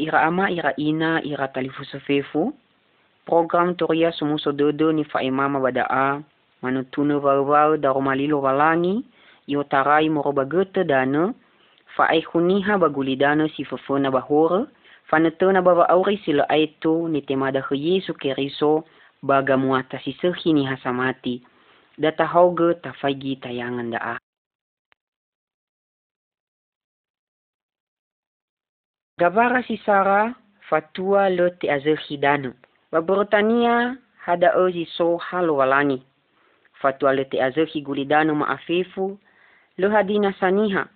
ira 0.00 0.22
ama 0.24 0.48
ira 0.50 0.72
ina 0.76 1.20
ira 1.22 1.48
talifu 1.48 1.84
sefefu 1.84 2.52
program 3.28 3.74
toria 3.76 4.12
sumuso 4.12 4.52
dodo 4.52 4.92
ni 4.92 5.04
fa 5.04 5.20
imama 5.22 5.60
badaa 5.60 6.22
manutuna 6.62 7.18
vau-vau 7.18 7.76
daro 7.76 8.00
malilo 8.00 8.40
walangi. 8.40 9.04
Yo 9.46 9.64
tarai 9.64 10.08
moro 10.08 10.32
bagete 10.32 10.84
dana. 10.84 11.34
Fa 11.96 12.08
ai 12.08 12.22
kuniha 12.22 12.78
baguli 12.78 13.16
dana 13.16 13.48
si 13.54 13.64
fofona 13.64 14.10
bahore 14.10 14.66
fa 15.10 15.18
netona 15.18 15.62
baba 15.62 15.90
auri 15.90 16.22
sila 16.24 16.46
aito 16.48 17.08
ni 17.08 17.20
temada 17.22 17.66
Yesu 17.70 18.14
keriso 18.14 18.84
baga 19.22 19.56
muata 19.56 19.98
si 20.04 20.12
sehi 20.22 20.52
ni 20.54 20.64
hasamati 20.64 21.42
data 21.98 22.24
hauge 22.24 22.78
tayangan 23.42 23.90
daa 23.90 24.16
Gavara 29.20 29.60
si 29.68 29.76
Sara 29.84 30.32
fatua 30.64 31.28
lo 31.28 31.50
te 31.60 31.68
azerhi 31.68 32.16
dana. 32.16 32.54
Baborotania 32.88 33.92
hada 34.24 34.56
ozi 34.56 34.88
so 34.96 35.20
halo 35.20 35.56
walangi. 35.60 36.00
Fatua 36.80 37.12
le 37.12 37.24
te 37.28 37.36
azerhi 37.36 37.82
gulidano 37.82 38.34
maafifu 38.34 39.18
lo 39.76 39.90
hadina 39.90 40.32
saniha. 40.40 40.88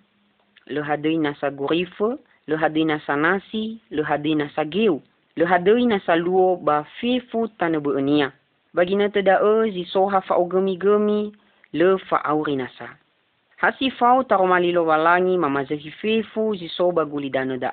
Lo 0.65 0.81
hadina 0.81 1.35
sa 1.37 1.51
gurifu, 1.51 2.17
lo 2.47 2.57
hadina 2.57 2.97
sa 3.05 3.15
nasi, 3.15 3.77
lo 3.91 4.01
hadina 4.03 4.49
sa 4.55 4.65
geu. 4.65 5.01
Lo 5.37 5.45
hadina 5.45 6.01
sa 6.01 6.15
luo 6.15 6.57
ba 6.57 6.81
fifu 6.97 7.47
tanabu 7.61 7.93
unia. 7.93 8.33
Bagina 8.73 9.09
te 9.09 9.21
da 9.21 9.37
ozi 9.37 9.85
so 9.85 10.09
ha 10.09 10.21
fa 10.21 10.33
gemi 10.49 11.31
lo 11.73 11.97
fa 12.09 12.25
aurina 12.25 12.65
sa. 12.73 12.89
Hasi 13.61 13.91
fau 13.91 14.23
taromali 14.23 14.71
lo 14.71 14.85
walangi 14.85 15.37
mamazehi 15.37 15.91
fifu 16.01 16.55
zi 16.57 16.67
so 16.69 16.91
ba 16.91 17.05
gulidano 17.05 17.57
da 17.57 17.69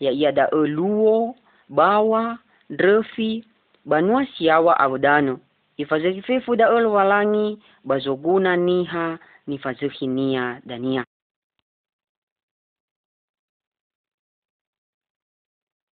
a 0.00 0.04
ya 0.04 0.10
ia 0.12 0.32
da 0.32 0.48
luo, 0.50 1.36
bawa, 1.68 2.38
drefi, 2.70 3.44
banua 3.84 4.26
siawa 4.26 4.80
abudano. 4.80 5.40
Ifazeki 5.76 6.22
fefu 6.22 6.56
da 6.56 6.74
ulu 6.74 6.94
walangi, 6.94 7.58
bazoguna 7.84 8.56
niha, 8.56 9.18
nifazeki 9.46 10.06
nia 10.06 10.60
dania. 10.64 11.04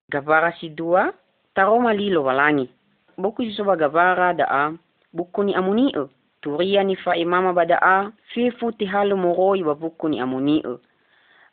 Gavara 0.09 0.53
si 0.59 0.69
dua, 0.69 1.13
taroma 1.53 1.93
lilo 1.93 2.23
walangi. 2.23 2.69
Buku 3.17 3.43
jisoba 3.43 3.75
gavara 3.75 4.33
da 4.33 4.45
a, 4.49 4.73
buku 5.13 5.43
ni 5.43 5.55
amuni'u. 5.55 6.09
Turia 6.41 6.83
ni 6.83 6.95
fa 6.95 7.15
imama 7.15 7.53
bada 7.53 7.81
a, 7.81 8.11
fefu 8.33 8.71
tihalu 8.71 9.17
moroi 9.17 9.63
wa 9.63 9.75
buku 9.75 10.09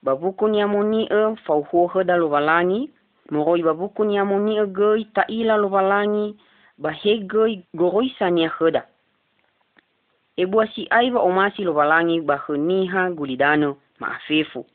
babuku 0.02 0.48
ni 0.48 0.60
amoni 0.60 1.06
e 1.06 1.36
fau 1.44 1.62
huo 1.62 1.86
heda 1.86 2.16
lo 2.16 2.28
walangi, 2.30 2.90
moroi 3.30 3.62
babuku 3.62 4.04
ni 4.04 4.18
amoni 4.18 4.58
e 4.58 4.66
goi 4.66 5.04
ta 5.14 5.24
ila 5.28 5.56
lo 5.56 5.68
walangi, 5.70 6.36
ba 6.78 6.90
he 6.90 7.18
goi 7.18 7.64
goroi 7.74 8.14
sania 8.18 8.50
heda. 8.58 8.86
E 10.36 10.46
bua 10.46 10.66
si 10.66 10.86
aiva 10.90 11.20
o 11.20 11.30
masi 11.30 11.62
lo 11.64 11.74
walangi 11.74 12.20
ba 12.20 12.36
huniha 12.36 13.10
gulidano 13.10 13.76
ma 14.00 14.16
afefu. 14.16 14.66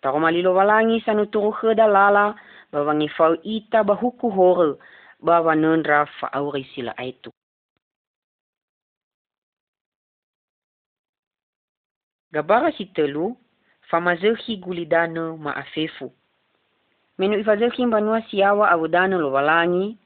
Taro 0.00 0.18
li 0.30 0.42
lo 0.42 0.54
walangi 0.54 1.00
sanu 1.00 1.26
turu 1.26 1.50
heda 1.52 1.86
lala, 1.86 2.34
ba 2.72 2.82
wangi 2.82 3.08
fau 3.08 3.34
ita 3.42 3.84
ba 3.84 3.94
huku 3.94 4.30
hore, 4.30 4.78
ba 5.20 5.40
wanundra 5.40 6.06
fa 6.06 6.32
auri 6.32 6.64
sila 6.74 6.96
aitu. 6.96 7.30
Gabara 12.32 12.72
si 12.72 12.86
telu, 12.86 13.36
famazehi 13.90 14.56
gulidano 14.56 15.36
maafefu. 15.36 16.12
Menu 17.18 17.38
ifazehi 17.38 17.86
mbanua 17.86 18.22
siawa 18.22 18.70
awudano 18.70 19.18
lo 19.18 19.32
walangi, 19.32 19.96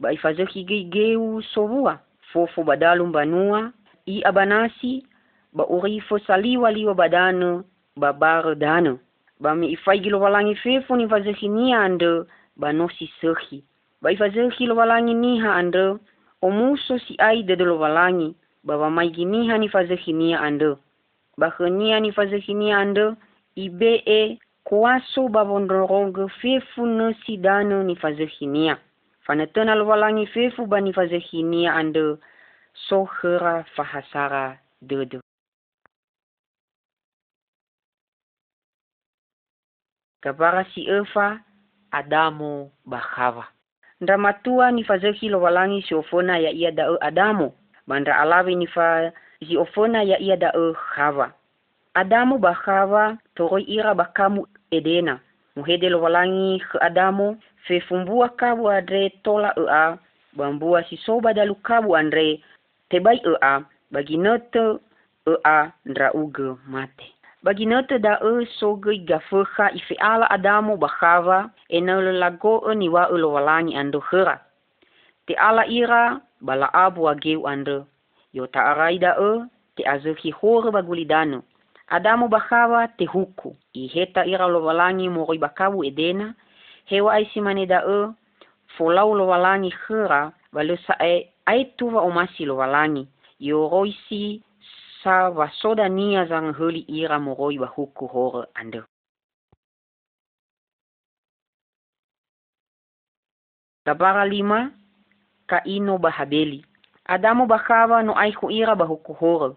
ba 0.00 0.12
ifazehi 0.12 0.64
geigeu 0.64 1.42
sobua, 1.42 1.98
fofo 2.32 2.62
badalu 2.64 3.06
mbanua, 3.06 3.72
i 4.06 4.22
abanasi, 4.24 5.06
ba 5.52 5.66
urifo 5.66 6.18
saliwa 6.18 6.72
liwa 6.72 6.94
badano, 6.94 7.64
ba 7.96 8.12
baro 8.12 8.54
dano. 8.54 8.98
Ba 9.40 9.54
mi 9.54 9.70
ifaigi 9.72 10.10
lo 10.10 10.20
walangi 10.20 10.54
fefu 10.54 10.96
ni 10.96 11.04
ifazehi 11.04 11.48
nia 11.48 11.80
ando, 11.80 12.26
ba 12.56 12.72
nosi 12.72 13.10
sehi. 13.20 13.64
Ba 14.02 14.12
ifazehi 14.12 14.66
lo 14.66 14.76
walangi 14.76 15.14
niha 15.14 15.54
ando, 15.54 16.00
omuso 16.42 16.98
si 16.98 17.14
aide 17.18 17.56
de 17.56 17.64
lo 17.64 17.78
walangi, 17.78 18.34
ba 18.64 18.78
ba 18.78 18.90
maigi 18.90 19.24
niha 19.24 19.58
ni 19.58 19.66
ifazehi 19.66 20.12
nia 20.12 20.40
ando. 20.40 20.78
Ba 21.38 21.50
khenia 21.50 22.00
ni 22.00 22.08
ifazehi 22.08 22.54
nia 22.54 22.78
ando, 22.78 23.16
ibe 23.58 24.02
e 24.06 24.38
kuaso 24.64 25.28
babondorogo 25.28 26.28
fefu 26.28 26.86
no 26.86 27.14
sidano 27.26 27.82
ni 27.82 27.96
fazehinia. 27.96 28.78
Fanatona 29.26 29.74
lwalangi 29.74 30.26
fefu 30.26 30.66
ba 30.66 30.80
ni 30.80 30.92
fazehinia 30.92 31.74
ando 31.74 32.18
sohera 32.88 33.64
fahasara 33.74 34.58
dodo. 34.82 35.20
Kabara 40.20 40.64
si 40.74 40.86
efa 40.90 41.40
Adamo 41.90 42.70
Bahava. 42.84 43.48
Ndamatua 44.00 44.70
ni 44.70 44.84
fazehi 44.84 45.28
lwalangi 45.28 45.82
si 45.82 45.94
ofona 45.94 46.38
ya 46.38 46.50
iya 46.50 46.70
da 46.70 47.00
Adamo. 47.00 47.54
Bandra 47.86 48.18
alawi 48.18 48.54
ni 48.54 48.66
fa 48.66 49.12
zi 49.40 49.56
ofona 49.56 50.02
ya 50.02 50.18
iya 50.18 50.36
da 50.36 50.52
Hava. 50.94 51.32
Adamu 51.94 52.38
bakhava 52.38 53.18
toroi 53.34 53.62
ira 53.64 53.94
bakamu 53.94 54.46
edena. 54.70 55.20
Muhede 55.56 55.88
lo 55.90 56.00
walangi 56.00 56.60
ke 56.60 56.78
Adamu 56.80 57.36
fe 57.66 57.80
fumbua 57.80 58.28
kabu 58.28 58.70
andre 58.70 59.10
tola 59.24 59.52
ea 59.56 59.98
bambua 60.36 60.84
si 60.88 60.96
soba 60.96 61.34
dalu 61.34 61.54
kabu 61.54 61.96
andre 61.96 62.40
tebai 62.90 63.20
ea 63.24 63.64
bagi 63.90 64.16
note 64.16 64.78
ea 65.26 65.72
ndra 65.84 66.12
uge 66.14 66.54
mate. 66.66 67.12
Bagi 67.42 67.66
note 67.66 67.98
da 67.98 68.18
e 68.22 68.46
soge 68.58 68.98
gafeha 69.04 69.72
ife 69.74 69.94
ala 70.00 70.30
Adamu 70.30 70.76
bakhava 70.76 71.50
ena 71.68 71.98
ulo 71.98 72.12
lo 72.12 72.18
lago 72.18 72.70
e 72.70 72.74
niwa 72.74 73.10
ulo 73.10 73.18
lo 73.18 73.32
walangi 73.32 73.76
ando 73.76 74.00
hera. 74.10 74.40
Te 75.26 75.34
ala 75.34 75.66
ira 75.66 76.20
bala 76.40 76.70
abu 76.74 77.08
ageu 77.08 77.46
ando. 77.48 77.86
Yo 78.32 78.46
ta 78.46 78.60
araida 78.70 79.16
e 79.18 79.48
te 79.76 79.82
azuki 79.88 80.30
hore 80.30 80.70
bagulidano. 80.70 81.42
Adamu 81.90 82.28
bajaba 82.28 82.88
tejuco 82.88 83.56
y 83.72 83.86
e 83.86 83.88
jeta 83.88 84.26
ira 84.26 84.44
e 84.44 84.50
lo 84.50 84.60
balani 84.60 85.08
moroi 85.08 85.38
bacabu 85.38 85.84
edena, 85.84 86.34
hewa 86.84 87.14
aisimane 87.14 87.66
da 87.66 87.80
e, 87.80 88.12
folau 88.76 89.14
lo 89.14 89.26
balani 89.26 89.72
jera, 89.72 90.32
valosa 90.52 90.96
e 91.00 91.32
aetuva 91.46 92.00
omasi 92.00 92.44
lo 92.44 92.56
balani, 92.56 93.08
y 93.40 93.52
oroisi 93.52 94.42
sa 95.02 95.30
vasoda 95.30 95.88
nia 95.88 96.26
zangheli 96.26 96.84
ira 96.88 97.16
e 97.16 97.18
moroi 97.18 97.58
bajuku 97.58 98.06
hore 98.06 98.48
ande. 98.54 98.82
Tabara 103.84 104.26
lima, 104.26 104.70
kaino 105.46 105.98
bahabeli. 105.98 106.64
Adamu 107.06 107.46
bajaba 107.46 108.02
no 108.02 108.12
aihu 108.12 108.50
ira 108.50 108.76
bajuku 108.76 109.14
hore. 109.14 109.56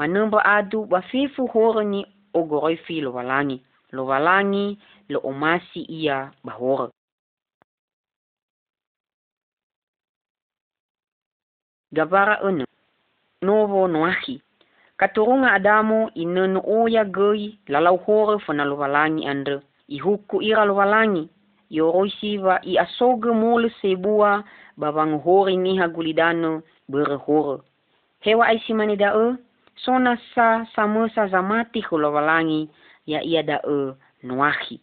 manumba 0.00 0.44
adu 0.44 0.86
wafifu 0.90 1.46
horo 1.46 1.82
ni 1.82 2.06
ogoroifi 2.34 3.00
lo 3.00 3.12
walangi. 3.12 3.62
Lo 3.92 4.06
walangi 4.06 4.78
lo 5.08 5.20
omasi 5.24 5.80
ia 5.82 6.32
bahoro. 6.44 6.90
Gabara 11.92 12.42
unu. 12.42 12.64
Novo 13.42 13.88
noahi. 13.88 14.42
Katurunga 14.96 15.52
Adamu 15.52 16.10
inenu 16.14 16.62
oya 16.66 17.04
goi 17.04 17.58
lalau 17.66 17.96
horo 17.96 18.38
fana 18.38 18.64
lo 18.64 18.76
walangi 18.76 19.26
andre. 19.26 19.60
Ihuku 19.88 20.42
ira 20.42 20.64
lo 20.64 20.74
walangi. 20.74 21.28
Yoroisiva 21.70 22.60
i 22.64 22.78
asoge 22.78 23.30
mole 23.32 23.70
sebua 23.82 24.44
babang 24.76 25.20
hori 25.24 25.56
niha 25.56 25.88
gulidano 25.88 26.62
bere 26.88 27.16
horo. 27.16 27.64
Hewa 28.20 28.46
aisimani 28.46 28.96
da 28.96 29.12
e? 29.14 29.49
Sona 29.84 30.18
sa 30.34 30.66
samosa 30.74 31.26
zamati 31.26 31.80
hulawalangi 31.80 32.68
ya 33.06 33.22
ia 33.22 33.42
da 33.42 33.60
e 33.64 33.94
nuahi. 34.22 34.80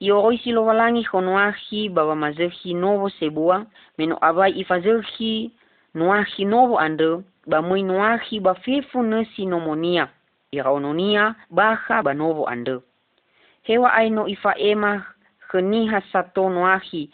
ioroisi 0.00 0.52
lo 0.52 0.64
walangi 0.64 1.02
honoahi 1.02 1.88
bawa 1.88 2.16
mazehi 2.16 2.74
novo 2.74 3.10
sebua 3.10 3.66
meno 3.98 4.18
abai 4.20 4.52
ifazehi 4.60 5.52
noahi 5.94 6.44
novo 6.44 6.78
ande 6.78 7.22
ba 7.46 7.62
mui 7.62 7.82
noahi 7.82 8.40
ba 8.40 8.54
fefu 8.54 9.02
nesi 9.02 9.46
nomonia 9.46 10.08
iraononia 10.52 11.34
baha 11.50 12.02
ba 12.02 12.14
novo 12.14 12.46
ande. 12.48 12.80
Hewa 13.62 13.92
aino 13.94 14.28
ifa 14.28 14.58
ema 14.58 15.04
keniha 15.50 16.02
sato 16.12 16.50
noahi 16.50 17.10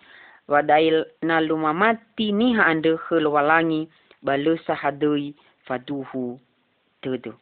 wadail 0.48 1.04
na 1.22 1.40
lumamati 1.40 2.32
niha 2.32 2.66
ande 2.66 2.98
helo 3.08 3.32
walangi 3.32 3.88
ba 4.22 4.36
hadui 4.74 5.34
faduhu 5.64 6.40
tudu 7.00 7.34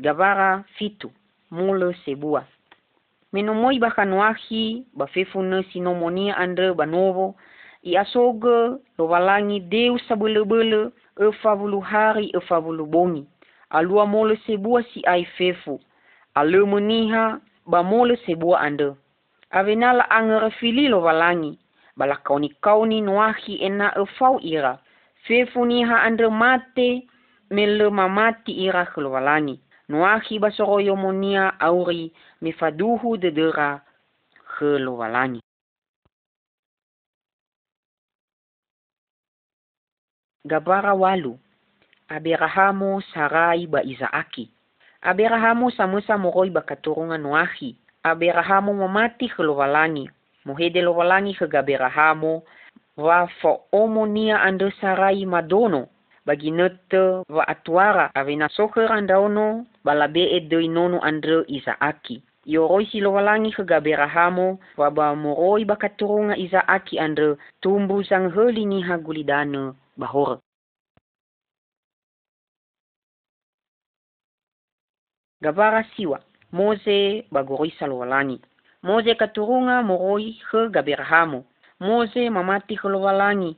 Gavara 0.00 0.64
fitu, 0.76 1.10
mule 1.50 1.94
sebua. 2.04 2.44
Menomoi 3.32 3.78
bakanuahi, 3.78 4.86
bafefu 4.94 5.42
nesi 5.42 5.80
nomonia 5.80 6.36
andre 6.36 6.74
banovo, 6.74 7.34
i 7.82 7.96
asoge 7.96 8.78
lowalangi 8.98 9.60
deu 9.60 9.98
sabele-bele, 9.98 10.90
efa 11.18 11.56
bulu 11.56 11.80
hari, 11.80 12.30
efa 12.34 12.60
bulu 12.60 12.86
bongi. 12.86 13.26
Alua 13.70 14.06
mole 14.06 14.36
sebua 14.46 14.82
si 14.82 15.02
ai 15.06 15.24
fefu. 15.24 15.80
Alu 16.34 16.66
meniha, 16.66 17.40
ba 17.66 17.82
mole 17.82 18.16
sebua 18.16 18.60
ande. 18.60 18.94
Avenala 19.50 20.10
angere 20.10 20.50
fili 20.50 20.88
lowalangi, 20.88 21.58
balakauni 21.98 22.48
kauni 22.62 23.00
nuahi 23.00 23.58
ena 23.62 23.92
efau 23.98 24.38
ira. 24.40 24.78
Fefu 25.26 25.64
niha 25.66 26.02
andre 26.02 26.28
mate, 26.30 27.08
mele 27.50 27.90
mamati 27.90 28.52
ira 28.52 28.86
kelowalangi 28.86 29.60
noahi 29.88 30.38
basoroyo 30.38 30.96
monia 30.96 31.60
auri 31.60 32.12
mifaduhu 32.40 33.16
dedera 33.16 33.80
gelowalani. 34.60 35.40
Gabara 40.44 40.94
walu, 40.94 41.38
Aberahamu 42.08 43.02
sarai 43.12 43.66
ba 43.66 43.82
Izaaki. 43.82 44.50
Aberahamu 45.02 45.70
samusa 45.70 46.18
moroi 46.18 46.50
ba 46.50 46.60
katurunga 46.60 47.18
noahi. 47.18 47.76
Aberahamu 48.02 48.74
mamati 48.74 49.28
gelowalani. 49.28 50.10
Mohede 50.48 50.80
lowalani 50.80 51.36
ke 51.36 51.44
Gaberahamu 51.44 52.40
wa 52.96 53.28
fo 53.28 53.68
omonia 53.72 54.40
ande 54.40 54.72
sarai 54.80 55.26
madono 55.28 55.88
bagi 56.24 56.50
nete 56.50 57.20
wa 57.28 57.44
atuara 57.48 58.08
avena 58.14 58.48
soker 58.48 58.88
andaono 58.92 59.66
balabe 59.84 60.24
e 60.24 60.40
doi 60.40 60.68
nono 60.68 61.00
andre 61.04 61.44
Isaaki. 61.48 62.22
Yo 62.48 62.66
roi 62.66 62.88
si 62.88 63.00
Gaberahamo 63.00 64.58
wa 64.78 64.90
ba 64.90 65.14
moroi 65.14 65.68
bakaturunga 65.68 66.34
Isaaki 66.36 66.98
andre 66.98 67.36
tumbu 67.60 68.02
sang 68.04 68.32
heli 68.32 68.64
ni 68.64 68.80
hagulidane 68.80 69.76
bahor. 69.98 70.40
Gabara 75.42 75.84
siwa, 75.94 76.20
Moze 76.52 77.28
bagoroi 77.30 77.70
salwalangi. 77.78 78.40
Moze 78.82 79.14
katurunga 79.14 79.82
moroi 79.82 80.38
he 80.50 80.68
Gaberahamo. 80.68 81.44
Moze 81.80 82.30
mamati 82.30 82.74
holovalangi 82.74 83.56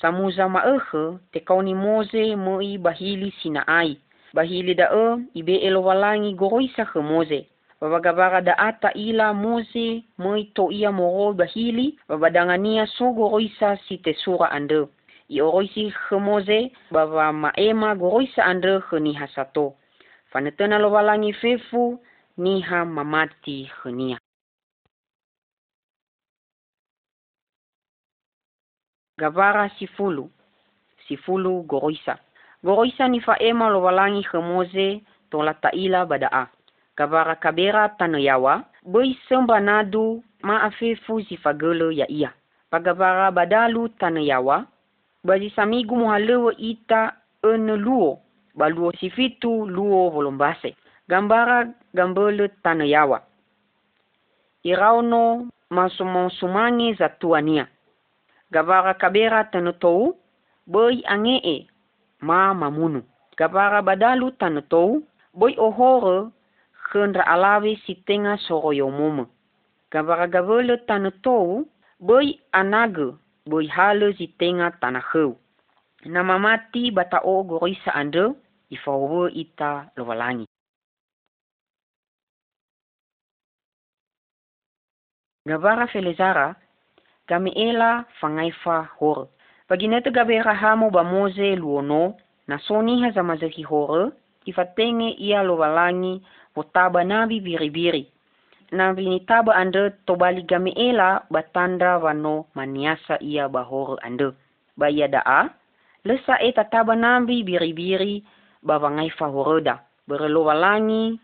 samuza 0.00 0.48
maehe 0.48 1.18
te 1.32 1.40
kauni 1.40 1.74
moze 1.74 2.36
mo 2.36 2.60
i 2.62 2.78
bahili 2.78 3.30
sina 3.42 3.62
ai. 3.68 3.96
Bahili 4.34 4.74
da 4.74 4.90
e 4.90 5.22
ibe 5.34 5.56
elovalangi 5.56 6.34
goroisa 6.34 6.84
he 6.92 7.00
moze. 7.00 7.46
Babagabara 7.80 8.40
da 8.40 8.58
ata 8.58 8.92
ila 8.92 9.32
moze 9.34 10.02
mo 10.18 10.36
i 10.36 10.44
to 10.54 10.70
ia 10.72 10.90
moro 10.92 11.32
bahili 11.32 11.98
babadangania 12.08 12.86
so 12.86 13.12
goroisa 13.12 13.76
si 13.86 13.98
te 13.98 14.14
sura 14.14 14.50
ande. 14.50 14.88
I 15.28 15.40
oroisi 15.40 15.94
he 16.08 16.16
moze 16.16 16.72
baba 16.90 17.32
maema 17.32 17.94
goroisa 17.94 18.44
ande 18.44 18.82
he 18.90 19.00
ni 19.00 19.12
hasato. 19.12 19.74
Fanetena 20.32 20.78
lovalangi 20.78 21.32
fefu 21.32 22.00
niha 22.38 22.84
mamati 22.84 23.70
khania. 23.82 24.18
Gavara 29.20 29.68
sifulu. 29.76 30.30
Sifulu 31.08 31.62
goroisa. 31.62 32.16
Goroisa 32.64 33.08
ni 33.08 33.20
faema 33.20 33.68
lo 33.68 33.82
walangi 33.82 34.24
khemoze 34.24 35.00
to 35.30 35.42
la 35.42 35.54
taila 35.54 36.06
badaa. 36.06 36.46
Gavara 36.96 37.36
kabera 37.36 37.88
tanayawa. 37.88 38.64
Boi 38.82 39.18
semba 39.28 39.60
nadu 39.60 40.24
ma 40.42 40.72
zifagele 41.28 41.96
ya 41.96 42.08
iya. 42.10 42.32
Pagavara 42.70 43.30
badalu 43.30 43.88
tanayawa. 43.88 44.64
Bazi 45.24 45.50
samigu 45.50 45.96
muhalewa 45.96 46.56
ita 46.56 47.12
ene 47.44 47.76
luo. 47.76 48.20
Baluo 48.54 48.92
sifitu 48.92 49.66
luo 49.66 50.10
volumbase. 50.10 50.76
Gambara 51.08 51.68
gambele 51.94 52.48
tanayawa. 52.48 53.22
Irauno 54.62 55.48
masumansumangi 55.70 56.94
za 56.94 57.08
tuania 57.08 57.66
gavara 58.52 58.94
kabera 58.94 59.44
tanotou 59.44 60.16
boi 60.66 61.02
angee 61.06 61.68
ma 62.20 62.54
mamunu. 62.54 63.02
Gavara 63.38 63.82
badalu 63.82 64.30
tanotou 64.40 65.02
boi 65.34 65.54
ohore 65.58 66.30
khendra 66.90 67.24
alawe 67.26 67.76
si 67.86 67.94
tenga 68.06 68.36
soroyo 68.36 68.90
momo 68.90 69.26
gavara 69.90 70.26
gavele 70.26 70.76
tanotou 70.86 71.66
boi 72.00 72.38
anage 72.52 73.14
boi 73.46 73.66
hale 73.66 74.14
si 74.18 74.26
tenga 74.38 74.70
tanaheu. 74.80 75.36
Nama 76.04 76.38
mati 76.38 76.90
bata 76.90 77.20
o 77.24 77.42
gorisa 77.44 77.92
ande 77.94 78.32
ifawo 78.70 79.28
ita 79.28 79.90
lowalangi. 79.96 80.46
Gavara 85.46 85.86
Felizara 85.86 86.56
kami 87.30 87.54
ela 87.54 88.02
fangaifa 88.18 88.90
hor. 88.98 89.30
Pagi 89.70 89.86
nete 89.86 90.10
gabe 90.10 90.42
rahamu 90.42 90.90
ba 90.90 91.06
moze 91.06 91.54
luono, 91.54 92.18
na 92.50 92.58
soni 92.58 92.98
ha 93.06 93.14
za 93.14 93.22
hor, 93.70 94.10
ifatenge 94.42 95.14
ia 95.14 95.46
lo 95.46 95.54
walangi, 95.62 96.18
o 96.58 96.62
taba 96.66 97.06
nabi 97.06 97.38
biri-biri. 97.38 98.10
Na 98.74 98.90
vini 98.92 99.22
taba 99.22 99.54
ande 99.54 99.94
tobali 100.06 100.42
gami 100.42 100.74
ela 100.74 101.22
batanda 101.30 102.02
wano 102.02 102.50
maniasa 102.54 103.22
ia 103.22 103.48
ba 103.48 103.62
hor 103.62 103.98
ande. 104.02 104.34
Ba 104.76 104.90
ia 104.90 105.06
daa, 105.06 105.54
lesa 106.02 106.34
eta 106.42 106.64
taba 106.66 106.98
nabi 106.98 107.46
biri-biri 107.46 108.26
ba 108.66 108.82
wangaifa 108.82 109.30
horoda. 109.30 109.86
Berlo 110.08 110.50
walangi, 110.50 111.14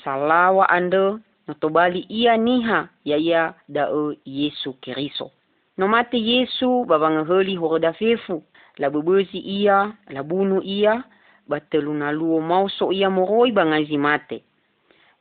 salawa 0.00 0.64
ande, 0.72 1.20
no 1.44 1.52
tobali 1.60 2.08
ia 2.08 2.36
niha 2.36 2.88
ya 3.04 3.16
ia 3.20 3.52
dao 3.68 4.16
Yesu 4.24 4.72
Keriso. 4.80 5.30
No 5.76 5.88
mate 5.88 6.18
Yesu 6.18 6.84
babanga 6.84 7.24
heli 7.24 7.56
horoda 7.56 7.92
fefu 7.92 8.42
la 8.78 8.90
bebezi 8.90 9.38
ia 9.38 9.92
la 10.08 10.22
bunu 10.22 10.62
ia 10.62 11.04
batelu 11.48 11.94
na 11.94 12.12
luo 12.12 12.40
mauso 12.40 12.92
ia 12.92 13.10
moroi 13.10 13.52
bangazi 13.52 13.98
mate. 13.98 14.44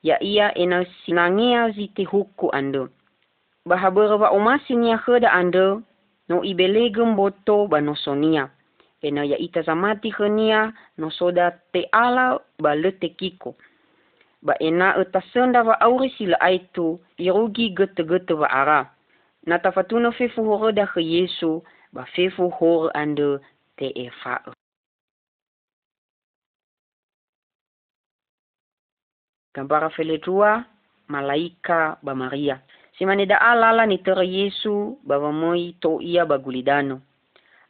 Ya 0.04 0.24
ia 0.24 0.58
ena 0.58 0.86
sinangea 1.06 1.70
zite 1.70 2.04
huku 2.04 2.52
ando. 2.52 2.90
Bahabara 3.66 4.16
wa 4.16 4.30
omasi 4.30 4.76
nia 4.76 4.98
heda 4.98 5.32
ando 5.32 5.82
no 6.30 6.44
ibelegem 6.44 7.16
boto 7.16 7.68
banosonia. 7.68 8.50
Ena 9.02 9.24
ya 9.24 9.38
ita 9.38 9.62
zamati 9.62 10.10
henia 10.10 10.74
no 10.98 11.10
soda 11.12 11.52
te 11.72 11.88
ala 11.92 12.40
ba 12.60 12.76
lete 12.76 13.10
kiko 13.10 13.56
ba 14.42 14.54
ena 14.60 14.98
utasenda 14.98 15.64
wa 15.64 15.82
aure 15.82 16.10
sila 16.18 16.42
aitu 16.42 17.00
irugi 17.18 17.70
gete 17.70 18.04
gete 18.04 18.34
wa 18.34 18.50
ara. 18.50 18.90
Na 19.46 19.60
tafatuna 19.60 20.12
fefu 20.12 20.44
hore 20.44 20.74
da 20.74 20.86
ge 20.96 21.02
Yesu 21.02 21.64
ba 21.94 22.06
fefu 22.06 22.50
hore 22.50 22.92
ando 22.94 23.40
te 23.78 23.92
e 23.96 24.10
fa'o 24.10 24.54
Gambara 29.54 29.90
feletua 29.90 30.66
malaika 31.08 31.98
ba 32.02 32.16
Maria. 32.16 32.62
Simane 32.98 33.26
da 33.26 33.38
alala 33.38 33.86
ni 33.86 33.98
tere 33.98 34.26
Yesu 34.26 34.98
ba 35.04 35.20
bamoi 35.20 35.76
to 35.82 36.02
ia 36.02 36.26
ba 36.26 36.38
gulidano. 36.38 37.02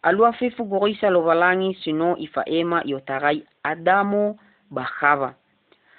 Alua 0.03 0.31
fefu 0.33 0.63
gorisa 0.63 1.09
lo 1.09 1.21
valangi 1.21 1.73
sino 1.83 2.15
ifa 2.17 2.43
ema 2.45 2.81
yotarai 2.85 3.43
Adamo 3.63 4.37
ba 4.71 4.83
Hava 4.83 5.35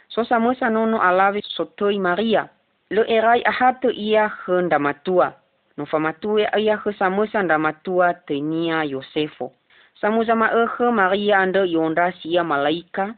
so 0.09 0.25
samosa 0.25 0.71
nono 0.71 1.03
alave 1.03 1.43
sotoi 1.43 1.99
Maria. 1.99 2.49
Lo 2.91 3.03
erai 3.05 3.43
ahato 3.45 3.91
ia 3.91 4.29
henda 4.47 4.79
matua. 4.79 5.44
No 5.77 5.87
famatue 5.87 6.49
ia 6.59 6.77
he 6.77 6.93
samusa 6.93 7.43
nda 7.43 7.59
matua 7.59 8.15
tenia 8.15 8.85
Yosefo. 8.85 9.53
Samusa 10.01 10.35
ma 10.37 10.49
ehe 10.63 10.91
Maria 10.91 11.39
ando 11.39 11.65
yonda 11.65 12.13
sia 12.13 12.45
malaika. 12.45 13.15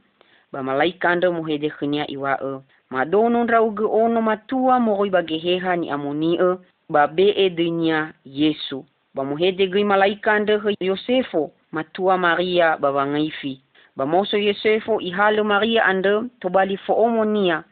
ba 0.53 0.63
malaika 0.63 1.11
ande 1.11 1.29
muhede 1.29 1.71
khnia 1.71 2.11
iwa 2.11 2.33
e. 2.43 2.61
Ma 2.91 3.05
dono 3.05 3.45
ndra 3.45 3.63
uge 3.63 3.85
ono 3.85 4.23
matua 4.23 4.81
moroi 4.81 5.11
bageheha 5.11 5.77
ni 5.77 5.91
amoni 5.91 6.35
e. 6.41 6.57
Ba 6.89 7.07
be 7.07 7.29
e 7.29 7.51
dunia 7.51 8.13
yesu. 8.25 8.85
Ba 9.15 9.25
muhede 9.25 9.67
gui 9.67 9.85
malaika 9.85 10.33
ande 10.33 10.61
yosefo 10.81 11.51
matua 11.73 12.19
maria 12.19 12.77
ba 12.77 12.91
wangaifi. 12.91 13.61
Ba 13.97 14.07
moso 14.07 14.39
yosefo 14.39 15.01
ihalo 15.01 15.45
maria 15.45 15.85
ande 15.85 16.31
to 16.41 16.49
bali 16.49 16.77
fo 16.77 16.95
omonia. 16.95 17.65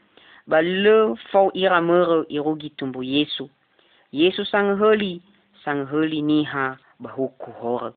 Ba 0.47 0.61
le 0.62 1.17
fo 1.33 1.50
ira 1.55 1.81
mere 1.81 2.25
irugi 2.29 2.71
tumbu 2.71 3.03
yesu 3.03 3.49
yesu 4.14 4.47
sang 4.47 4.78
holi 4.78 5.18
sang 5.66 5.90
holi 5.90 6.23
niha 6.23 6.78
ba 7.02 7.11
huku 7.11 7.50
hore 7.50 7.90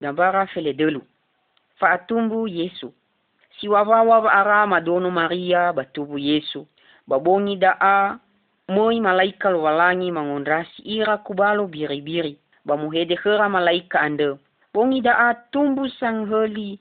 Gambara 0.00 0.46
fele 0.48 0.72
delu. 0.72 1.02
Fa 1.76 1.90
atumbu 1.92 2.48
Yesu. 2.48 2.88
Si 3.60 3.68
wawawa 3.68 4.66
madono 4.66 5.10
Maria 5.10 5.72
batubu 5.72 6.16
Yesu. 6.18 6.66
Babongi 7.06 7.56
da 7.56 7.76
a 7.80 8.18
moi 8.68 9.00
malaika 9.00 9.50
walangi 9.50 10.10
mangondrasi 10.10 10.82
ira 10.82 11.18
kubalo 11.18 11.66
biri-biri. 11.68 12.38
Bamuhede 12.64 13.16
khera 13.16 13.48
malaika 13.48 14.00
ande. 14.00 14.38
Bongi 14.72 15.00
da 15.02 15.12
a 15.28 15.34
tumbu 15.52 15.84
sangheli 16.00 16.80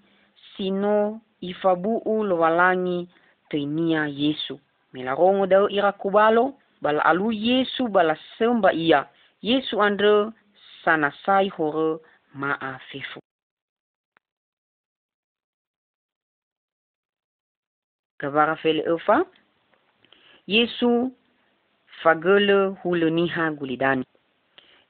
sino 0.56 1.20
ifabu 1.42 2.00
lo 2.24 2.38
walangi 2.40 3.08
teinia 3.50 4.08
Yesu. 4.08 4.60
Melarongo 4.94 5.46
dao 5.48 5.70
ira 5.70 5.92
kubalo 5.92 6.54
bala 6.82 7.06
alu 7.06 7.32
Yesu 7.32 7.88
bala 7.88 8.18
semba 8.38 8.74
ia. 8.74 9.06
Yesu 9.42 9.82
andre 9.82 10.32
sana 10.84 11.12
sai 11.26 11.50
hore 11.50 12.00
maafefu. 12.34 13.20
Gavara 18.20 18.56
fele 18.56 18.84
ufa. 18.92 19.26
Yesu 20.48 21.12
fagele 22.04 22.68
huluniha 22.84 23.52
gulidani. 23.52 24.06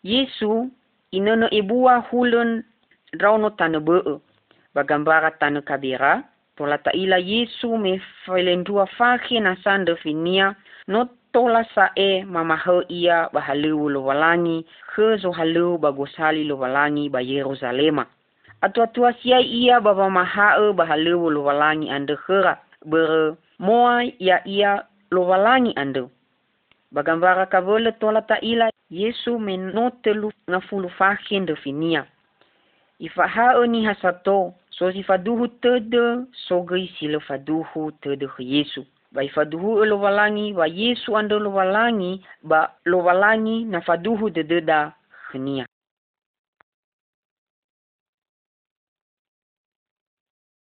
Yesu 0.04 0.72
inono 1.12 1.50
ibua 1.50 1.98
hulun 2.00 2.64
rauno 3.12 3.50
tanu 3.50 3.80
beu. 3.80 4.22
Bagambara 4.74 5.32
tanu 5.32 5.62
kabira. 5.62 6.24
Tola 6.60 6.78
taila 6.78 7.18
Yesu 7.18 7.78
me 7.78 8.02
felendua 8.26 8.86
fakhi 8.86 9.40
na 9.40 9.56
sande 9.64 9.96
finia. 9.96 10.56
No 10.88 11.08
tola 11.32 11.64
sa 11.76 11.92
e 11.96 12.24
mamaho 12.28 12.84
ia 12.90 13.30
bahalu 13.32 13.90
lo 13.90 14.04
walangi. 14.04 14.66
Khezo 14.92 15.32
halu 15.32 15.78
bagosali 15.78 16.44
lo 16.44 16.58
walangi 16.60 17.08
ba 17.10 17.22
Yerusalema. 17.22 18.06
Atua-tua 18.62 19.14
sia 19.24 19.40
ia 19.40 19.80
baba 19.80 20.10
maha 20.10 20.60
bahalu 20.76 21.30
lo 21.30 21.44
walangi 21.44 21.90
ande 21.90 22.20
khera 22.28 22.60
ber 22.84 23.38
moa 23.60 24.04
ya 24.20 24.44
ia 24.44 24.84
lo 25.12 25.32
walangi 25.32 25.72
ando. 25.80 26.12
Bagambara 26.92 27.46
kavole 27.46 27.92
tola 27.92 28.22
ta 28.22 28.36
ila 28.44 28.68
Yesu 28.92 29.40
menotelu 29.40 30.32
na 30.48 30.60
fulu 30.60 30.90
fahin 30.90 31.46
definia. 31.46 32.04
Ifa 33.00 33.28
hao 33.28 33.66
ni 33.66 33.86
hasato 33.86 34.54
so 34.80 34.88
si 34.96 35.04
faduhu 35.04 35.48
tede 35.60 36.24
so 36.48 36.64
gei 36.64 36.88
sila 36.96 37.20
faduhu 37.20 37.92
tede 38.00 38.28
ke 38.32 38.44
Yesu. 38.44 38.88
Ba 39.12 39.28
faduhu 39.28 39.84
lo 39.84 40.00
walangi 40.00 40.56
ba 40.56 40.68
Yesu 40.72 41.18
ando 41.20 41.36
lo 41.40 41.52
walangi 41.52 42.24
ba 42.44 42.72
lo 42.88 43.04
walangi 43.04 43.68
na 43.68 43.82
faduhu 43.84 44.32
de 44.32 44.44
da 44.64 44.96
khnia. 45.28 45.68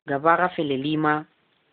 Gavara 0.05 0.49
fele 0.51 0.75
lima 0.77 1.23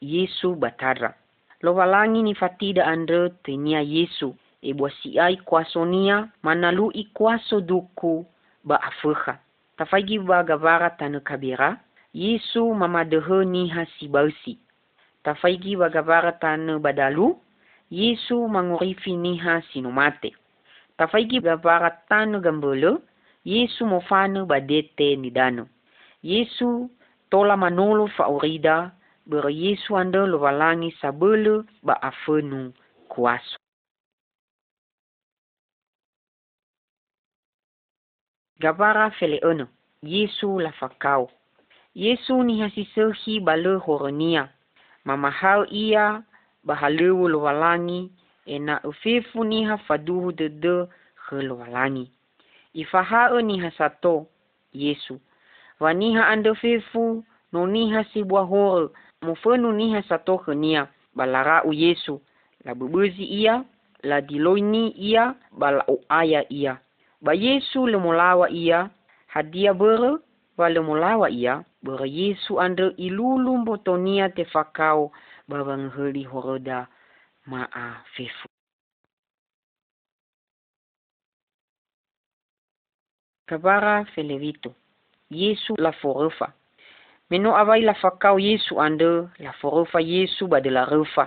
Yesu 0.00 0.54
batara. 0.54 1.14
Lowalangi 1.62 2.22
ni 2.22 2.34
fatida 2.34 2.86
andre 2.86 3.30
tenia 3.42 3.80
Yesu. 3.82 4.36
E 4.62 4.72
buasiai 4.74 5.36
kwasonia 5.36 6.28
manalu 6.42 6.90
i 6.94 7.04
kwaso 7.04 7.60
duku 7.60 8.26
ba 8.64 8.82
afuha. 8.82 9.38
Tafaigi 9.76 10.18
ba 10.18 10.44
gavara 10.44 10.90
tanu 10.90 11.20
kabira. 11.20 11.80
Yesu 12.12 12.74
mamadehe 12.74 13.44
ni 13.44 13.68
hasi 13.68 14.08
bausi. 14.08 14.58
Tafaigi 15.22 15.76
ba 15.76 15.88
gavara 15.88 16.32
tanu 16.32 16.78
badalu. 16.78 17.38
Yesu 17.90 18.48
mangurifi 18.48 19.16
ni 19.16 19.36
hasi 19.36 19.80
numate. 19.80 20.36
Tafaigi 20.96 21.40
gavara 21.40 21.90
tanu 22.08 22.40
gambolo. 22.40 23.02
Yesu 23.44 23.86
mofanu 23.86 24.46
badete 24.46 25.16
nidano. 25.16 25.68
Yesu 26.22 26.90
tola 27.30 27.56
manolo 27.56 28.06
faurida 28.06 28.92
ber 29.26 29.50
Yesu 29.50 29.96
anda 29.96 30.26
lo 30.26 30.38
walangi 30.40 30.90
sabele 31.00 31.62
ba 31.82 32.02
afenu 32.02 32.72
kuaso. 33.08 33.58
Gabara 38.58 39.10
fele 39.10 39.40
ono, 39.44 39.68
Yesu 40.02 40.58
la 40.60 40.72
fakau. 40.72 41.28
Yesu 41.96 42.42
ni 42.42 42.60
hasisehi 42.60 43.40
bale 43.40 43.74
horonia. 43.74 44.48
Mama 45.04 45.30
hau 45.30 45.64
ia 45.64 46.22
bahalewu 46.64 47.28
lo 47.28 47.40
walangi 47.40 48.12
ena 48.46 48.80
ufefu 48.84 49.44
ni 49.44 49.64
hafaduhu 49.64 50.32
de 50.32 50.48
de 50.48 50.86
he 51.30 51.42
lo 51.42 51.56
walangi. 51.56 52.10
Ifahao 52.74 53.40
ni 53.40 53.58
hasato, 53.58 54.26
Yesu. 54.72 55.20
Waniha 55.80 56.28
anda 56.28 56.54
fefu 56.54 57.24
no 57.52 57.66
ni 57.66 57.90
hasibwa 57.90 58.42
horo 58.42 58.92
mufenu 59.22 59.72
niha 59.72 60.02
satoke 60.02 60.54
nia 60.54 60.86
balara 61.14 61.64
u 61.64 61.72
Yesu 61.72 62.20
la 62.64 62.74
bubuzi 62.74 63.24
ia 63.24 63.64
la 64.02 64.20
diloini 64.20 64.88
ia 64.88 65.34
bala 65.58 65.84
o 65.88 66.00
aya 66.08 66.52
ia 66.52 66.78
ba 67.20 67.34
Yesu 67.34 67.86
le 67.86 67.96
molawa 67.96 68.50
ia 68.50 68.90
hadia 69.26 69.74
bere 69.74 70.18
ba 70.56 70.68
le 70.68 70.80
molawa 70.80 71.30
ia 71.30 71.64
bere 71.86 72.08
Yesu 72.10 72.60
andre 72.60 72.88
ilulu 73.06 73.58
mbotonia 73.58 74.28
te 74.28 74.44
fakao 74.44 75.12
ba 75.48 75.64
bangheli 75.64 76.24
horoda 76.24 76.86
maa 77.46 78.02
fefu 78.14 78.48
Kabara 83.46 84.04
Felevito 84.04 84.74
Yesu 85.30 85.74
la 85.78 85.92
forefa 85.92 86.52
Meno 87.30 87.56
awai 87.58 87.82
la 87.82 87.94
fakau 87.94 88.38
Yesu 88.38 88.78
ande 88.80 89.26
la 89.42 89.52
forofa 89.58 89.98
Yesu 90.00 90.46
ba 90.46 90.60
de 90.60 90.70
la 90.70 90.84
refa. 90.86 91.26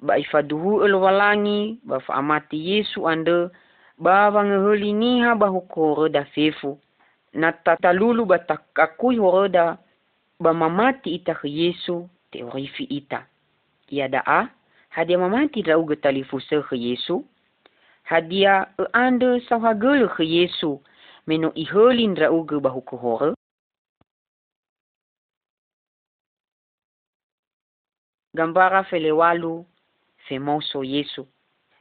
Ba 0.00 0.14
ifaduhu 0.18 0.84
elo 0.86 1.00
walangi 1.02 1.80
ba 1.82 1.98
fa 2.00 2.14
amati 2.22 2.54
Yesu 2.70 3.08
ande 3.08 3.50
ba 3.98 4.30
wangehuli 4.30 4.92
niha 4.92 5.34
ba 5.34 5.46
hukoro 5.50 6.08
da 6.08 6.24
fefu. 6.24 6.78
Na 7.32 7.52
tatalulu 7.52 8.26
ba 8.26 8.38
takakui 8.38 9.16
horoda 9.18 9.78
ba 10.40 10.52
mamati 10.54 11.14
ita 11.14 11.34
ke 11.34 11.48
Yesu 11.48 12.08
te 12.30 12.42
orifi 12.42 12.84
ita. 12.84 13.26
Ia 13.90 14.08
da 14.08 14.22
a 14.26 14.48
hadia 14.88 15.18
mamati 15.18 15.62
da 15.62 15.78
uga 15.78 15.96
talifu 15.96 16.40
se 16.40 16.62
ke 16.62 16.76
Yesu. 16.76 17.24
Hadia 18.04 18.68
e 18.78 18.84
ande 18.92 19.40
sawhagele 19.48 20.08
ke 20.16 20.24
Yesu 20.24 20.80
meno 21.26 21.52
iholin 21.54 22.16
ra 22.16 22.30
uga 22.32 22.60
ba 22.60 22.70
hukoro. 22.70 23.34
gambara 28.38 28.84
felewalu 28.84 29.66
femoso 30.28 30.84
Yesu. 30.84 31.26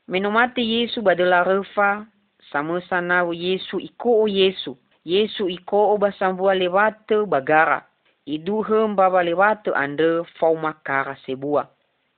Menomate 0.08 0.62
Yesu 0.66 1.02
badala 1.02 1.44
refa 1.44 2.06
samusa 2.52 3.02
nau 3.02 3.34
Yesu 3.34 3.80
iko 3.80 4.22
o 4.24 4.28
Yesu. 4.28 4.78
Yesu 5.08 5.48
iko 5.48 5.96
o 5.96 5.98
basambua 5.98 6.52
lewate 6.52 7.24
bagara. 7.24 7.80
Idu 8.28 8.60
hem 8.68 8.96
baba 8.96 9.24
lewate 9.24 9.72
ande 9.72 10.28
fau 10.36 10.60
makara 10.60 11.16
sebua. 11.24 11.64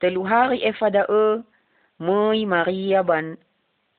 Telu 0.00 0.26
hari 0.26 0.58
efada 0.66 1.06
e 1.06 1.38
moi 2.02 2.42
Maria 2.46 3.06
ban 3.06 3.38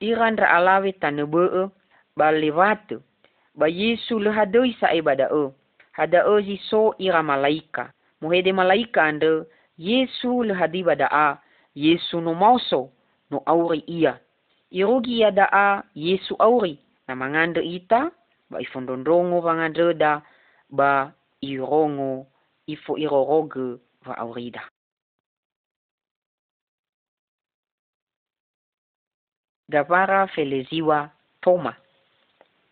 irandra 0.03 0.51
alawe 0.51 0.91
tanebe 0.99 1.43
e 1.55 1.63
ba 2.19 2.35
lewate. 2.35 2.99
Ba 3.55 3.71
Yesu 3.71 4.19
le 4.19 4.31
hadoi 4.35 4.75
sa 4.75 4.91
e 4.91 4.99
bada 4.99 5.31
e. 5.31 5.43
Hada 5.95 6.27
e 6.27 6.43
jiso 6.43 6.91
ira 6.99 7.23
malaika. 7.23 7.95
Muhede 8.21 8.51
malaika 8.51 9.03
ande 9.07 9.47
Yesu 9.77 10.43
le 10.43 10.53
hadiba 10.53 10.95
daa, 10.95 11.39
Yesu 11.75 12.21
no 12.21 12.35
mauso, 12.35 12.91
no 13.31 13.41
auri 13.47 13.79
ia. 13.87 14.19
Irugi 14.71 15.19
ya 15.19 15.31
daa, 15.31 15.83
Yesu 15.95 16.35
auri, 16.39 16.79
na 17.07 17.15
manganda 17.15 17.61
ita, 17.61 18.11
ba 18.51 18.59
ifondondongo 18.59 19.39
vanganda 19.41 19.93
da, 19.93 20.21
ba 20.69 21.13
irongo, 21.41 22.27
ifo 22.67 22.97
iroroge 22.97 23.79
va 24.05 24.13
aurida. 24.17 24.61
Gavara 29.71 30.27
feleziwa 30.27 31.09
Toma. 31.41 31.73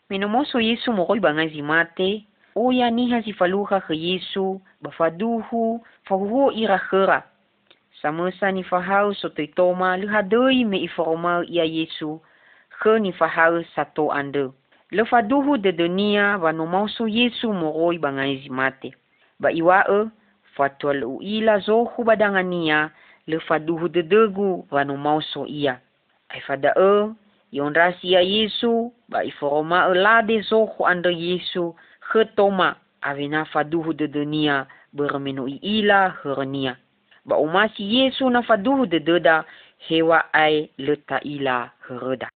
Minomoso 0.10 0.60
Yesu 0.60 0.94
moroi 0.94 1.20
bangazi 1.20 1.62
mate, 1.62 2.28
oya 2.56 2.92
niha 2.92 3.24
si 3.24 3.34
faluha 3.34 3.80
ke 3.82 3.96
Yesu 3.96 4.62
bafaduhu 4.82 5.80
fahuhu 6.04 6.52
ira 6.52 6.78
khera. 6.78 7.24
Samasa 8.02 8.52
ni 8.52 8.64
fahau 8.64 9.14
so 9.16 9.30
toma 9.56 9.98
lu 9.98 10.08
hadoi 10.08 10.66
me 10.66 10.84
informa 10.84 11.44
ia 11.48 11.64
Yesu 11.64 12.20
ke 12.84 13.00
ni 13.00 13.12
fahau 13.12 13.64
sato 13.76 14.12
ande. 14.12 14.52
Le 14.92 15.06
faduhu 15.06 15.58
de 15.62 15.72
dunia 15.72 16.38
va 16.42 16.52
no 16.52 16.66
mauso 16.66 17.06
Yesu 17.08 17.54
moroi 17.54 18.00
bangai 18.02 18.50
mate. 18.50 18.90
Ba 19.40 19.52
iwae 19.52 20.10
fatual 20.56 21.04
uila 21.04 21.60
zohu 21.60 22.04
badangania 22.04 22.90
le 23.28 23.38
faduhu 23.40 23.88
de 23.90 24.02
degu 24.02 24.66
va 24.72 24.84
no 24.84 24.98
mauso 24.98 25.46
ia. 25.46 25.78
Ai 26.30 26.42
fada 26.42 26.74
e 26.74 27.14
yon 27.52 27.74
rasia 27.74 28.22
Yesu 28.22 28.92
ba 29.10 29.24
informa 29.24 29.86
e 29.92 29.94
lade 29.94 30.42
zohu 30.42 30.82
ande 30.86 31.14
Yesu 31.14 31.76
ketoma 32.12 32.76
avena 33.02 33.46
faduhu 33.46 33.94
de 33.94 34.08
dunia 34.08 34.66
bermenu 34.94 35.46
ila 35.62 36.18
hernia. 36.24 36.78
Ba 37.26 37.38
umasi 37.38 37.86
Yesu 37.96 38.30
na 38.30 38.42
faduhu 38.42 38.90
de 38.90 39.00
deda 39.00 39.46
hewa 39.78 40.34
ai 40.34 40.70
leta 40.78 41.22
ila 41.22 41.70
hereda. 41.86 42.30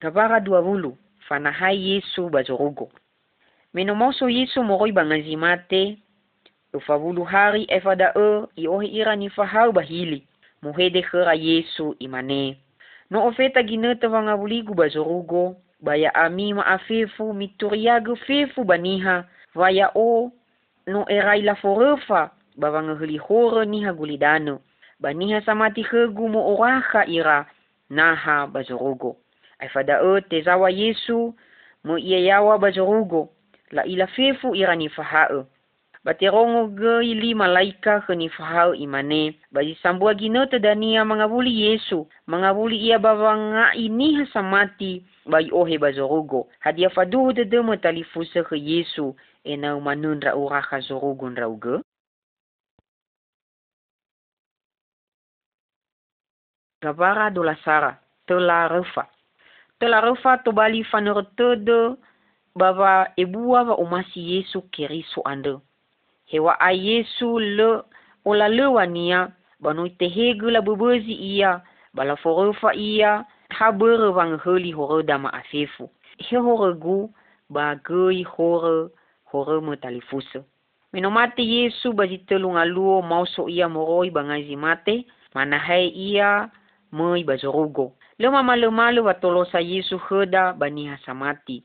Kabara 0.00 0.40
dua 0.40 0.62
bulu, 0.62 0.96
fanahai 1.28 1.76
Yesu 1.90 2.28
bazorugo. 2.32 2.88
Menomoso 3.74 4.28
Yesu 4.28 4.64
moroi 4.64 4.92
bangazimate, 4.92 5.98
ufabulu 6.72 7.24
hari 7.24 7.66
efada 7.68 8.14
e, 8.16 8.46
iohe 8.56 8.86
ira 8.88 9.16
ni 9.16 9.28
fahau 9.30 9.72
bahili, 9.72 10.26
muhede 10.62 11.02
khera 11.02 11.34
Yesu 11.34 11.96
imane. 11.98 12.56
No 13.10 13.26
ofeta 13.26 13.62
gineta 13.62 14.08
vanga 14.08 14.36
buligu 14.36 14.74
bazorugo, 14.74 15.56
baya 15.80 16.14
ami 16.14 16.54
ma 16.54 16.66
afefu 16.66 17.34
mituriago 17.34 18.16
fefu 18.16 18.64
baniha, 18.64 19.24
vaya 19.54 19.90
o 19.94 20.32
no 20.86 21.04
erai 21.08 21.42
la 21.42 21.54
forefa, 21.54 22.30
bavanga 22.56 22.94
huli 22.94 23.18
hore 23.18 23.66
niha 23.66 23.92
gulidano, 23.92 24.60
baniha 25.00 25.40
samati 25.44 25.82
hegu 25.82 26.28
mo 26.28 26.56
oraha 26.56 27.04
ira, 27.06 27.46
naha 27.90 28.46
bazorugo. 28.46 29.16
Aifada 29.60 30.00
e 30.02 30.20
te 30.20 30.42
zawa 30.42 30.70
Yesu, 30.70 31.34
mo 31.84 31.98
ia 31.98 32.18
yawa 32.18 32.58
bazorugo, 32.58 33.28
la 33.70 33.84
ila 33.84 34.06
fefu 34.06 34.54
ira 34.54 34.76
ni 34.76 34.88
fahae. 34.88 35.44
Baterongo 36.04 36.66
ge 36.80 37.04
ili 37.04 37.34
malaika 37.34 38.00
ke 38.00 38.16
ni 38.16 38.28
fahau 38.28 38.74
imane. 38.74 39.36
Bagi 39.52 39.76
sambua 39.82 40.14
gino 40.14 40.46
te 40.46 40.58
dania 40.58 41.04
mangabuli 41.04 41.52
Yesu. 41.62 42.08
Mangabuli 42.26 42.76
ia 42.76 42.98
bawa 42.98 43.36
nga 43.36 43.74
ini 43.74 44.14
hasamati 44.14 45.04
bagi 45.26 45.52
ohe 45.52 45.78
bazorugo. 45.78 46.48
Hadia 46.58 46.88
faduhu 46.88 47.34
te 47.34 47.44
demo 47.44 47.76
talifusa 47.76 48.44
ke 48.48 48.56
Yesu. 48.56 49.14
E 49.44 49.56
na 49.56 49.76
umanun 49.76 50.20
ra 50.20 50.32
uraka 50.36 50.80
zorugo 50.80 51.28
nra 51.30 51.48
uge. 51.48 51.84
Gabara 56.80 57.28
do 57.30 57.44
la 57.44 57.56
sara. 57.60 57.90
Refa. 57.90 58.06
Tela 58.26 58.68
refa 58.68 59.19
to 59.80 60.52
bali 60.52 60.84
fanurtede 60.84 61.96
bawa 62.54 63.08
ebua 63.16 63.62
wa 63.62 63.78
umasi 63.78 64.36
Yesu 64.36 64.62
keriso 64.70 65.22
ande 65.24 65.58
hewa 66.26 66.60
a 66.60 66.72
Yesu 66.72 67.38
le 67.38 67.82
ola 68.24 68.48
le 68.48 68.66
wania 68.66 69.32
banu 69.60 69.88
te 69.88 70.08
hege 70.08 70.50
la 70.50 70.60
bebezi 70.60 71.12
ia 71.12 71.62
bala 71.94 72.16
forofa 72.16 72.74
ia 72.74 73.24
ha 73.50 73.72
bere 73.72 74.08
wang 74.12 74.38
heli 74.44 74.72
hore 74.72 75.02
dama 75.02 75.32
afefu. 75.32 75.90
He 76.18 76.36
hore 76.36 76.74
gu 76.74 77.10
ba 77.50 77.74
gei 77.76 78.22
hore 78.22 78.90
hore 79.24 79.60
mo 79.60 79.76
talifuse 79.76 80.44
meno 80.92 81.10
mate 81.10 81.42
Yesu 81.42 81.92
ba 81.92 82.06
jitelunga 82.06 82.64
luo 82.64 83.02
mauso 83.02 83.48
ia 83.48 83.68
moroi 83.68 84.10
bangazi 84.10 84.56
mate 84.56 85.06
mana 85.34 85.58
hai 85.58 85.88
ia 85.88 86.50
moi 86.92 87.24
ba 87.24 87.36
zorugo 88.20 88.28
le 88.28 88.30
mama 88.30 88.56
le 88.56 88.70
malu 88.70 89.04
wa 89.04 89.14
tolosa 89.14 89.60
Yesu 89.60 89.98
heda 89.98 90.52
bani 90.52 90.86
hasamati 90.86 91.64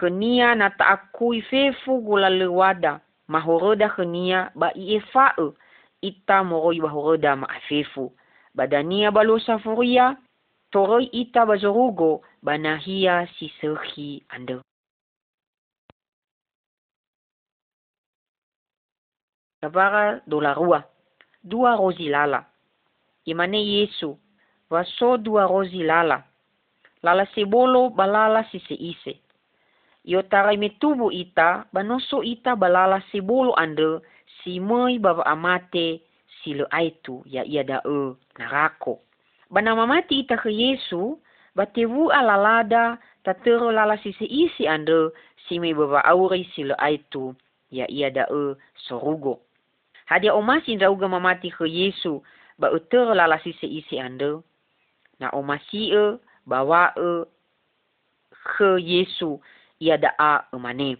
Kenia 0.00 0.54
na 0.54 0.70
taakui 0.70 1.42
fefu 1.42 2.00
gula 2.00 2.30
le 2.30 2.46
wada 2.46 3.00
mahoroda 3.28 3.88
khania 3.88 4.50
ba 4.54 4.72
iefa'u 4.74 5.54
ita 6.02 6.44
moroi 6.44 6.80
bahoroda 6.80 7.36
ma 7.36 7.46
afefu 7.48 8.12
badania 8.54 9.10
balosa 9.10 9.58
furia. 9.58 10.16
Toroi 10.72 11.04
ita 11.12 11.46
bazorugo 11.46 12.22
banahia 12.42 13.28
sisehi 13.38 14.24
ande. 14.28 14.60
Tabara 19.60 20.20
dola 20.26 20.54
rua 20.54 20.82
dua 21.44 21.76
rozi 21.76 22.08
lala. 22.08 22.44
Imane 23.24 23.62
Yesu 23.62 24.18
vaso 24.70 25.16
dua 25.16 25.46
rozi 25.46 25.82
lala 25.82 26.24
lala 27.02 27.26
sebolo 27.34 27.90
balala 27.90 28.44
sise 28.50 28.74
ise 28.74 29.26
Yo 30.06 30.22
ita, 31.10 31.66
banoso 31.74 32.22
ita 32.22 32.54
balala 32.54 33.02
si 33.10 33.18
bolo 33.18 33.58
ande, 33.58 33.98
si 34.38 34.60
moi 34.62 35.02
baba 35.02 35.26
amate, 35.26 35.98
si 36.38 36.54
le 36.54 36.62
aitu, 36.70 37.26
ya 37.26 37.42
ia 37.42 37.64
da 37.64 37.82
e, 37.82 38.14
narako. 38.38 39.02
Bana 39.50 39.74
mamati 39.74 40.22
ita 40.22 40.38
ke 40.38 40.46
Yesu, 40.46 41.18
batevu 41.58 42.14
alalada, 42.14 42.98
tatero 43.26 43.74
lala 43.74 43.98
si 43.98 44.14
se 44.14 44.68
ande, 44.70 45.10
si 45.48 45.58
me 45.58 45.74
baba 45.74 46.06
auri 46.06 46.46
si 46.54 46.62
le 46.62 46.74
aitu, 46.78 47.34
ya 47.74 47.90
ia 47.90 48.10
da 48.10 48.30
e, 48.30 48.54
sorugo. 48.86 49.42
Hadia 50.06 50.34
omasi 50.34 50.78
uga 50.86 51.08
mamati 51.08 51.50
ke 51.50 51.66
Yesu, 51.66 52.22
ba 52.62 52.70
utero 52.70 53.10
lala 53.10 53.42
si 53.42 53.50
se 53.58 53.98
ande, 53.98 54.38
na 55.20 55.30
omasi 55.30 55.92
e, 55.92 56.18
bawa 56.46 56.92
e, 56.96 57.24
ke 58.46 58.78
Yesu, 58.78 59.40
ia 59.80 59.96
daa 59.98 60.44
umane. 60.52 60.96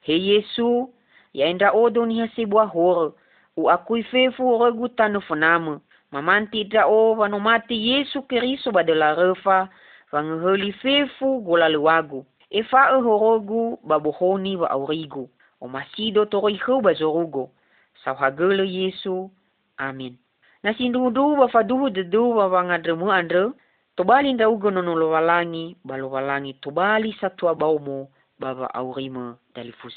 He 0.00 0.18
Yesu, 0.18 0.90
ya 1.32 1.46
enda 1.46 1.72
odo 1.72 2.06
ni 2.06 2.20
hasibwa 2.20 2.66
hor, 2.66 3.12
u 3.56 3.70
akui 3.70 4.02
fefu 4.02 4.58
regu 4.64 4.88
tanu 4.88 5.20
mamanti 6.12 6.64
da 6.64 6.86
o 6.86 7.14
vano 7.14 7.40
mati 7.40 7.88
Yesu 7.90 8.22
keriso 8.22 8.70
badala 8.72 9.14
refa, 9.14 9.68
vanguhuli 10.12 10.72
fefu 10.72 11.40
gola 11.40 11.68
luagu, 11.68 12.26
e 12.50 12.62
fa 12.62 12.90
e 12.90 13.00
horogu 13.00 13.78
babohoni 13.84 14.56
wa 14.56 14.70
aurigu, 14.70 15.30
o 15.60 15.68
masido 15.68 16.24
toro 16.24 16.48
ihu 16.50 16.80
bazorugo, 16.80 17.50
sau 18.04 18.14
hagele 18.14 18.68
Yesu, 18.68 19.30
amin. 19.78 20.16
Nasindudu 20.62 21.38
wa 21.40 21.48
faduhu 21.48 21.90
dedu 21.90 22.36
wa 22.36 22.48
vangadremu 22.48 23.12
andre, 23.12 23.50
Tobali 23.96 24.32
nda 24.32 24.48
ugo 24.48 24.70
nono 24.70 24.96
lo 24.96 25.10
walangi, 25.10 25.76
balo 25.84 26.10
walangi 26.10 26.54
tobali 26.54 27.12
satua 27.20 27.54
baumo, 27.54 28.08
baba 28.38 28.74
aurima 28.74 29.36
dalifus. 29.54 29.94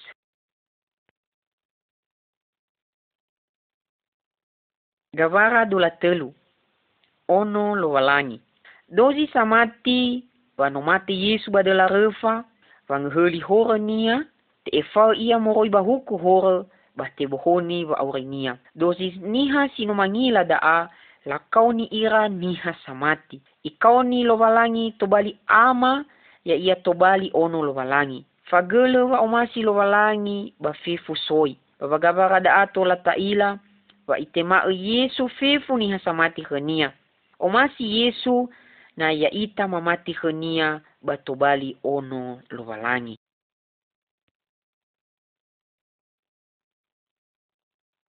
Gavara 5.13 5.65
do 5.65 5.79
la 5.79 5.91
telu, 5.91 6.33
ono 7.27 7.75
lo 7.75 7.89
walangi. 7.91 8.41
Dozi 8.89 9.27
samati, 9.27 10.27
wano 10.57 10.81
mati 10.81 11.13
Yesu 11.13 11.51
ba 11.51 11.63
de 11.63 11.73
la 11.73 11.87
refa, 11.87 12.43
wang 12.89 13.09
heli 13.13 13.39
hore 13.39 13.79
nia, 13.79 14.25
te 14.65 14.79
efau 14.79 15.13
ia 15.13 15.39
moroi 15.39 15.69
bahuku 15.69 16.17
hore, 16.17 16.65
ba 16.97 17.09
te 17.15 17.27
bohoni 17.27 17.85
wa 17.85 17.97
aurinia. 17.97 18.57
Dozi 18.75 19.19
niha 19.21 19.69
sinomangila 19.75 20.43
da 20.43 20.59
a, 20.61 20.89
la 21.25 21.39
kau 21.39 21.73
ni 21.73 21.85
ira 21.91 22.29
niha 22.29 22.75
samati. 22.85 23.41
I 23.63 23.69
kau 23.69 24.03
ni 24.03 24.23
lovalangi 24.23 24.91
tobali 24.91 25.37
ama 25.47 26.05
ya 26.45 26.55
ia 26.55 26.75
tobali 26.75 27.31
ono 27.33 27.63
lovalangi. 27.63 28.25
Fagele 28.45 28.97
wa 28.97 29.19
omasi 29.19 29.61
lovalangi 29.61 30.53
ba 30.59 30.73
fefu 30.73 31.15
soi. 31.15 31.57
Babagabara 31.79 32.39
da 32.39 32.55
ato 32.55 32.85
la 32.85 32.95
taila 32.95 33.59
wa 34.07 34.19
itema 34.19 34.63
e 34.69 34.75
Yesu 34.75 35.29
fefu 35.29 35.77
niha 35.77 35.99
samati 35.99 36.41
khania. 36.43 36.91
Omasi 37.39 38.01
Yesu 38.01 38.49
na 38.97 39.11
ya 39.11 39.31
ita 39.31 39.67
mamati 39.67 40.13
khania 40.13 40.81
ba 41.01 41.17
tobali 41.17 41.77
ono 41.83 42.39
lovalangi. 42.49 43.17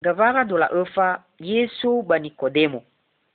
Gavara 0.04 0.46
dola 0.46 0.70
efa 0.82 1.24
Yesu 1.40 2.02
ba 2.02 2.20
Nikodemo. 2.20 2.84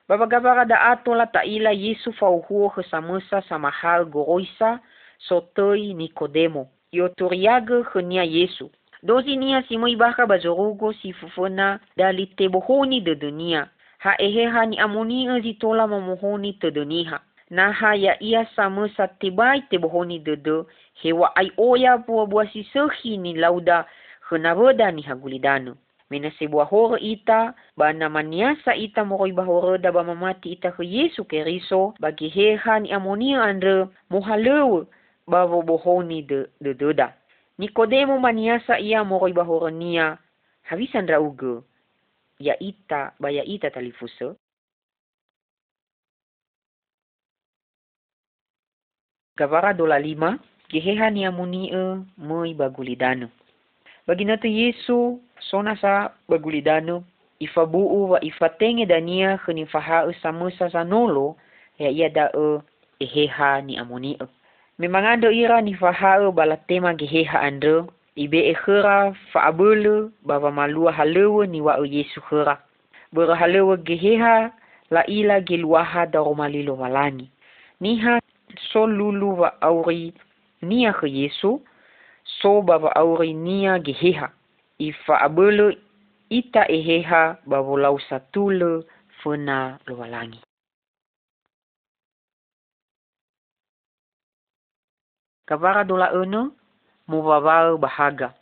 Babagabara 0.09 0.64
da 0.64 0.81
ato 0.81 1.14
la 1.14 1.26
taila 1.26 1.70
Yesu 1.72 2.12
fauhuo 2.12 2.70
ke 2.70 2.83
samusa 2.90 3.42
sama 3.42 3.70
hal 3.70 4.05
goroisa 4.05 4.81
sotoi 5.18 5.94
Nikodemo. 5.94 6.66
Yo 6.92 7.09
turiage 7.09 7.85
ke 7.92 8.02
nia 8.02 8.24
Yesu. 8.24 8.70
Dozi 9.02 9.37
nia 9.37 9.62
si 9.68 9.79
moi 9.79 9.94
baka 9.96 10.26
bazorugo 10.26 10.92
si 10.92 11.12
fufuna 11.12 11.79
dali 11.96 12.26
te 12.26 12.48
bohoni 12.48 13.00
de 13.00 13.14
dunia. 13.14 13.68
Ha 13.98 14.16
ehe 14.18 14.50
ha 14.50 14.66
ni 14.66 14.79
amoni 14.79 15.29
e 15.29 15.40
zitola 15.40 15.87
mamohoni 15.87 16.59
te 16.59 16.70
dunia. 16.70 17.20
Naha 17.50 17.94
ya 17.94 18.18
ia 18.22 18.46
sama 18.57 18.88
sa 18.96 19.07
tibai 19.07 19.62
te 19.70 19.79
bohoni 19.79 20.18
dede 20.18 20.66
hewa 21.02 21.31
ai 21.37 21.52
oya 21.57 21.98
bua 21.98 22.26
bua 22.26 22.46
si 22.50 22.66
sehi 22.72 23.16
ni 23.18 23.35
lauda 23.35 23.87
henavoda 24.31 24.90
ni 24.90 25.02
hagulidano. 25.02 25.76
Mena 26.07 26.31
sebuah 26.38 26.71
hore 26.71 27.03
ita, 27.03 27.51
bana 27.75 28.07
maniasa 28.07 28.79
ita 28.79 29.03
moroi 29.03 29.35
bahore 29.35 29.83
da 29.83 29.90
ba 29.90 30.07
mamati 30.07 30.55
ita 30.55 30.71
ke 30.71 30.87
Yesu 30.87 31.27
ke 31.27 31.42
riso, 31.42 31.99
bagi 31.99 32.31
heha 32.31 32.79
ni 32.79 32.95
amonia 32.95 33.42
andre 33.42 33.90
mohalewe 34.11 34.87
bavo 35.27 35.62
bohoni 35.66 36.23
de 36.23 36.47
de 36.62 36.75
deda. 36.79 37.11
Nikodemo 37.59 38.23
maniasa 38.23 38.79
ia 38.79 39.03
moroi 39.03 39.35
bahore 39.35 39.75
nia, 39.75 40.14
havisandra 40.71 41.19
uge, 41.19 41.66
ya 42.38 42.55
ita, 42.62 43.11
baya 43.19 43.42
ita 43.42 43.71
talifuse. 43.75 44.38
Gavara 49.37 49.75
dola 49.75 49.99
lima, 49.99 50.38
geheha 50.71 51.11
ni 51.11 51.27
amuni 51.27 51.75
e 51.75 51.83
moi 52.16 52.55
bagulidano. 52.55 53.27
Bagi 54.07 54.25
nata 54.25 54.47
Yesu, 54.49 55.19
sona 55.40 55.77
sa 55.77 56.11
bagulidano, 56.29 57.05
ifabuu 57.40 58.11
wa 58.11 58.25
ifatenge 58.25 58.87
dania 58.87 59.38
khani 59.38 59.66
faha 59.66 60.07
e 60.11 60.14
samusa 60.22 60.70
sanolo, 60.70 61.37
ya 61.79 61.90
ia 61.90 62.09
da 62.09 62.31
e 62.35 62.61
eheha 63.01 63.61
ni 63.61 63.77
amuni 63.77 64.12
e. 64.20 64.27
Memang 64.79 65.07
ando 65.07 65.31
ira 65.31 65.61
ni 65.61 65.75
faha 65.75 66.20
e 66.20 66.33
balatema 66.33 66.94
geheha 66.94 67.40
ando, 67.40 67.88
ibe 68.16 68.49
e 68.49 68.55
khera 68.55 69.12
faabulu 69.33 70.12
baba 70.25 70.51
malua 70.51 70.92
halewa 70.92 71.46
ni 71.46 71.61
wa 71.61 71.79
e 71.81 71.88
Yesu 71.88 72.20
khera. 72.20 72.59
Bera 73.12 73.37
halewa 73.37 73.77
geheha 73.77 74.53
la 74.90 75.07
ila 75.07 75.40
geluaha 75.40 76.07
da 76.07 76.18
romalilo 76.18 76.77
walani. 76.77 77.31
Niha 77.81 78.20
so 78.72 78.87
lulu 78.87 79.40
wa 79.40 79.53
auri 79.62 80.12
nia 80.62 80.92
ke 80.92 81.07
Yesu, 81.09 81.61
so 82.25 82.62
baba 82.62 82.92
auri 82.96 83.33
nia 83.35 83.79
geheha. 83.79 84.31
Ifa 84.79 85.21
abelo 85.21 85.73
ita 86.29 86.69
eheha 86.69 87.39
baba 87.47 87.73
lau 87.77 87.99
satule 88.09 88.85
fena 89.23 89.79
lualangi. 89.87 90.41
Kavara 95.47 95.85
dola 95.85 96.11
eno, 96.12 96.53
mo 97.07 97.23
babao 97.23 97.79
bahaga. 97.79 98.35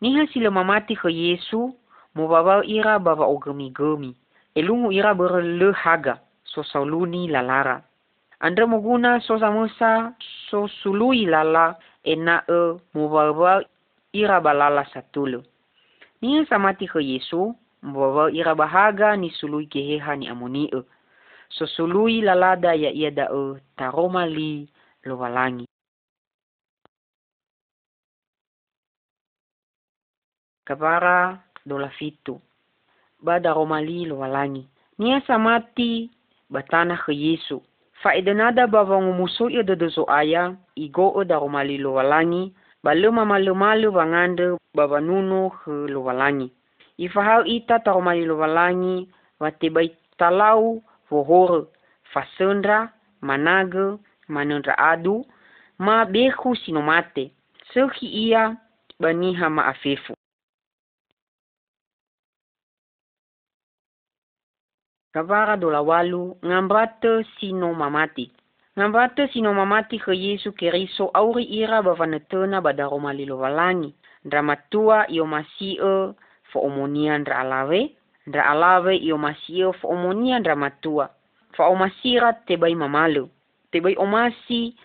Niha 0.00 0.26
sila 0.32 0.50
mamati 0.50 0.94
ke 0.96 1.08
Yesu, 1.08 1.74
mo 2.14 2.28
babao 2.28 2.62
ira 2.62 2.98
baba 2.98 3.24
ogemi-gemi. 3.24 4.14
Elungu 4.54 4.92
ira 4.92 5.14
berle 5.14 5.72
haga, 5.72 6.20
so 6.44 6.62
sauluni 6.62 7.28
lalara. 7.28 7.82
Andra 8.40 8.66
muguna 8.66 9.20
so 9.20 9.38
samusa 9.38 10.14
so 10.48 10.68
sului 10.80 11.26
lala 11.28 11.76
ena 12.04 12.40
e 12.48 12.80
mubaba 12.94 13.60
ira 14.12 14.40
balala 14.40 14.84
satulu. 14.92 15.44
Ni 16.20 16.46
samati 16.46 16.84
ke 16.88 17.00
Yesu, 17.00 17.56
mubaba 17.82 18.30
ira 18.30 18.54
bahaga 18.54 19.16
ni 19.16 19.30
sului 19.30 19.66
keheha 19.66 20.16
ni 20.16 20.28
amoni 20.28 20.68
e. 20.68 20.82
So 21.48 21.66
sului 21.66 22.20
lalada 22.20 22.74
ya 22.74 22.90
ia 22.92 23.10
da 23.10 23.24
e 23.32 23.60
taroma 23.76 24.26
li 24.26 24.68
lowalangi. 25.04 25.64
Kabara 30.64 31.40
dola 31.66 31.88
fitu. 31.88 32.40
Bada 33.22 33.52
romali 33.52 34.04
lowalangi. 34.04 34.68
Nia 34.98 35.20
samati 35.26 36.10
batana 36.50 36.96
ke 36.96 37.12
Yesu. 37.12 37.62
Faida 38.02 38.34
nada 38.34 38.66
bawa 38.66 39.02
ngumusu 39.02 39.48
ia 39.50 39.62
dodo 39.62 39.90
so 39.90 40.04
aya, 40.08 40.56
igo 40.76 41.08
o 41.16 41.24
da 41.24 41.38
romali 41.38 41.78
lo 41.78 41.96
walangi, 42.82 42.84
ba 42.84 42.94
luma 42.94 43.24
malu 43.24 43.54
malu 43.54 43.92
bangande 43.92 44.58
baba 44.74 45.00
nunu 45.00 45.50
he 45.50 45.92
lo 45.92 46.02
walangi. 46.04 46.52
Ifahau 46.98 47.44
ita 47.46 47.78
ta 47.78 47.92
romali 47.92 48.24
lo 48.26 48.36
walangi, 48.36 49.08
wate 49.40 49.70
bai 49.70 49.96
talau 50.18 50.82
vohore, 51.10 51.66
fasendra, 52.12 52.92
managa, 53.22 53.98
manendra 54.28 54.74
adu, 54.78 55.24
ma 55.78 56.04
behu 56.04 56.54
sinomate, 56.56 57.32
sehi 57.72 58.06
ia 58.06 58.56
baniha 59.00 59.50
maafefu. 59.50 60.14
Kavara 65.12 65.56
dola 65.56 65.82
walu 65.82 66.36
ngambrate 66.44 67.24
sino 67.40 67.74
mamati. 67.74 68.30
Ngambrate 68.78 69.26
sino 69.32 69.50
mamati 69.54 69.98
ke 69.98 70.14
Yesu 70.14 70.52
keriso 70.54 71.10
auri 71.20 71.42
ira 71.42 71.82
bavanetena 71.82 72.62
badaro 72.62 72.98
malilo 73.02 73.38
walangi. 73.42 73.90
Dramatua 74.24 75.10
iyo 75.10 75.26
masio 75.26 76.14
fo 76.52 76.58
omonia 76.68 77.18
ndra 77.18 77.38
alawe. 77.42 77.80
Ndra 78.26 78.46
alawe 78.46 78.96
iyo 78.96 79.18
masio 79.18 79.72
fo 79.72 79.88
omonia 79.88 80.38
ndra 80.38 80.56
matua. 80.56 81.10
Fa 81.56 81.66
omasira 81.66 82.32
tebai 82.46 82.74
mamalu. 82.74 83.28
Tebai 83.72 83.96
omasi 83.98 84.76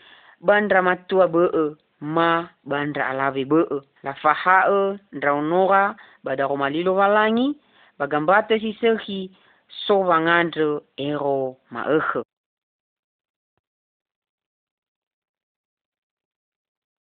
bandra 0.41 0.81
matua 0.81 1.27
bee 1.27 1.75
ma 2.01 2.49
bandra 2.65 3.07
alawe 3.07 3.45
bee. 3.45 3.81
La 4.03 4.13
fahae 4.13 4.97
ndra 5.11 5.33
onora 5.33 5.95
badaro 6.23 6.55
malilo 6.57 6.95
walangi. 6.95 7.53
Bagambate 7.99 8.59
si 8.59 8.73
sehi 8.81 9.31
so 9.85 10.01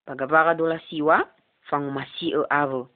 Pagabara 0.08 0.54
dola 0.54 0.80
siwa, 0.88 1.20
fangu 1.68 1.90
masio 1.90 2.46
avo. 2.50 2.88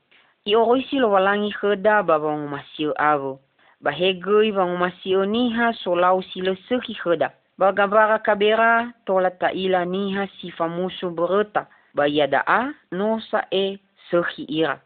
I 0.49 0.57
oroisi 0.57 0.97
lo 0.97 1.11
walangi 1.11 1.53
kheda 1.53 2.03
ba 2.03 2.19
vangu 2.19 2.49
masio 2.49 2.95
avo. 2.97 3.41
Bahegoi 3.85 4.51
vangu 4.51 4.79
masio 4.81 5.27
niha 5.27 5.77
so 5.85 5.93
lau 5.95 6.23
silo 6.23 6.57
seki 6.69 6.95
kheda. 6.95 7.29
Bagabara 7.59 8.19
kabera 8.19 8.93
tola 9.05 9.31
taila 9.31 9.85
niha 9.85 10.27
si 10.41 10.51
famusu 10.57 11.11
bereta. 11.13 11.69
Ba 11.95 12.09
yada 12.09 12.41
a 12.47 12.73
no 12.93 13.21
sa 13.31 13.45
e 13.53 13.77
seki 14.11 14.49
ira. 14.49 14.81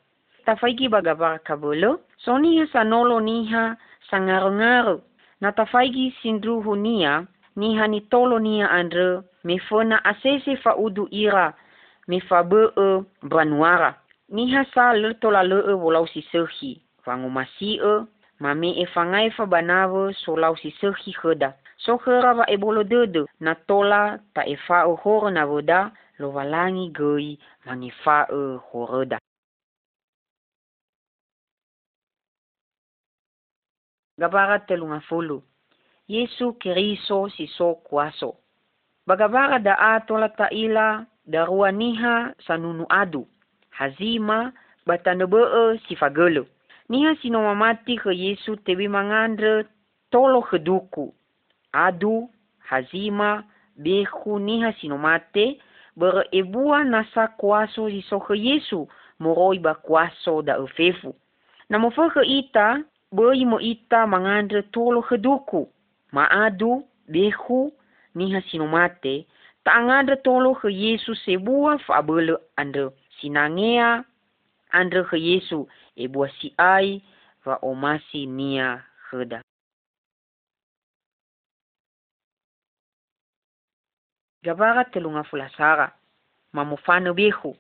Tafaiki 0.47 0.89
bagabara 0.91 1.39
kabolo, 1.39 2.01
so 2.19 2.39
niha 2.39 2.67
sanolo 2.75 3.21
niha 3.21 3.77
sangaru-ngaru. 4.11 4.99
Na 5.41 5.53
tafaigi 5.53 6.11
sindruhu 6.23 6.75
nia, 6.75 7.27
ni 7.57 7.79
hani 7.79 8.01
tolo 8.11 8.39
nia 8.39 8.67
andre, 8.71 9.23
me 9.45 9.59
fona 9.59 10.03
asese 10.05 10.57
fa 10.57 10.75
udu 10.75 11.07
ira, 11.11 11.55
me 12.09 12.21
fa 12.21 12.43
be 12.43 12.61
e 12.77 12.89
banuara. 13.23 13.95
Ni 14.29 14.53
ha 14.55 14.65
sa 14.75 14.93
le 14.93 15.15
tola 15.21 15.43
le 15.43 15.59
e 15.71 15.75
wolau 15.83 16.07
si 16.07 16.23
sehi, 16.31 16.83
vangu 17.05 17.31
masi 17.31 17.79
e, 17.93 17.95
ma 18.41 18.55
me 18.55 18.71
e 18.83 18.87
fangai 18.95 19.31
fa 19.31 19.47
banave 19.47 20.15
so 20.23 20.37
lau 20.37 20.57
si 20.57 20.71
sehi 20.81 21.13
heda. 21.23 21.55
So 21.79 21.99
hera 22.05 22.35
va 22.35 22.45
e 22.49 22.57
bolo 22.57 22.83
dede, 22.83 23.27
na 23.41 23.55
tola 23.55 24.19
ta 24.35 24.43
e 24.43 24.57
fa 24.67 24.85
e 24.91 24.95
hore 25.03 25.31
na 25.31 25.45
voda, 25.47 25.93
lo 26.19 26.31
valangi 26.33 26.91
gei, 26.99 27.39
mangi 27.65 27.91
fa 28.03 28.27
e 28.31 28.59
horeda. 28.73 29.19
Gabara 34.19 34.59
telunga 34.67 35.01
fulu. 35.01 35.43
Yesu 36.09 36.57
keriso 36.59 37.29
si 37.29 37.47
so 37.47 37.75
kuaso. 37.85 38.37
Bagabara 39.07 39.59
da 39.59 39.75
ato 39.79 40.17
la 40.19 40.29
taila 40.29 40.87
darua 40.97 41.16
niha 41.27 42.35
sanunu 42.47 42.87
adu. 42.89 43.27
Hazima 43.71 44.53
batanebe 44.87 45.79
si 45.89 45.97
fagelo. 45.97 46.47
Niha 46.89 47.17
sino 47.23 47.43
mamati 47.43 47.99
ke 47.99 48.11
Yesu 48.15 48.57
tebi 48.57 48.89
mangandre 48.89 49.65
tolo 50.11 50.43
keduku. 50.43 51.13
Adu, 51.73 52.31
hazima, 52.59 53.45
behu 53.77 54.39
niha 54.39 54.73
sino 54.81 54.99
mate 54.99 55.59
nasa 55.97 57.29
kuaso 57.39 57.89
si 57.91 58.03
so 58.09 58.21
ke 58.21 58.35
Yesu 58.35 58.89
moroi 59.21 59.59
ba 59.59 59.75
kuaso 59.75 60.43
da 60.43 60.57
efefu. 60.59 61.15
Namofa 61.71 62.11
ke 62.11 62.23
ita 62.23 62.83
boi 63.13 63.45
mo 63.45 63.59
ita 63.59 64.07
mangandre 64.07 64.63
tolo 64.73 65.03
keduku. 65.03 65.69
Maadu, 66.13 66.85
behu, 67.09 67.73
niha 68.15 68.41
sinomate, 68.51 69.27
ta 69.67 69.75
angandre 69.83 70.17
tolo 70.23 70.55
ke 70.55 70.71
Yesu 70.71 71.11
sebua 71.27 71.75
fa 71.83 71.99
abele 71.99 72.39
andre 72.55 72.95
sinangea 73.19 74.07
andre 74.71 75.03
ke 75.11 75.19
Yesu 75.19 75.67
ebua 75.99 76.31
si 76.39 76.55
ai 76.55 77.03
va 77.43 77.59
omasi 77.67 78.31
nia 78.31 78.79
heda. 79.11 79.43
Gabara 84.47 84.87
telunga 84.87 85.27
fulasara, 85.27 85.91
mamufano 86.55 87.11
behu. 87.11 87.57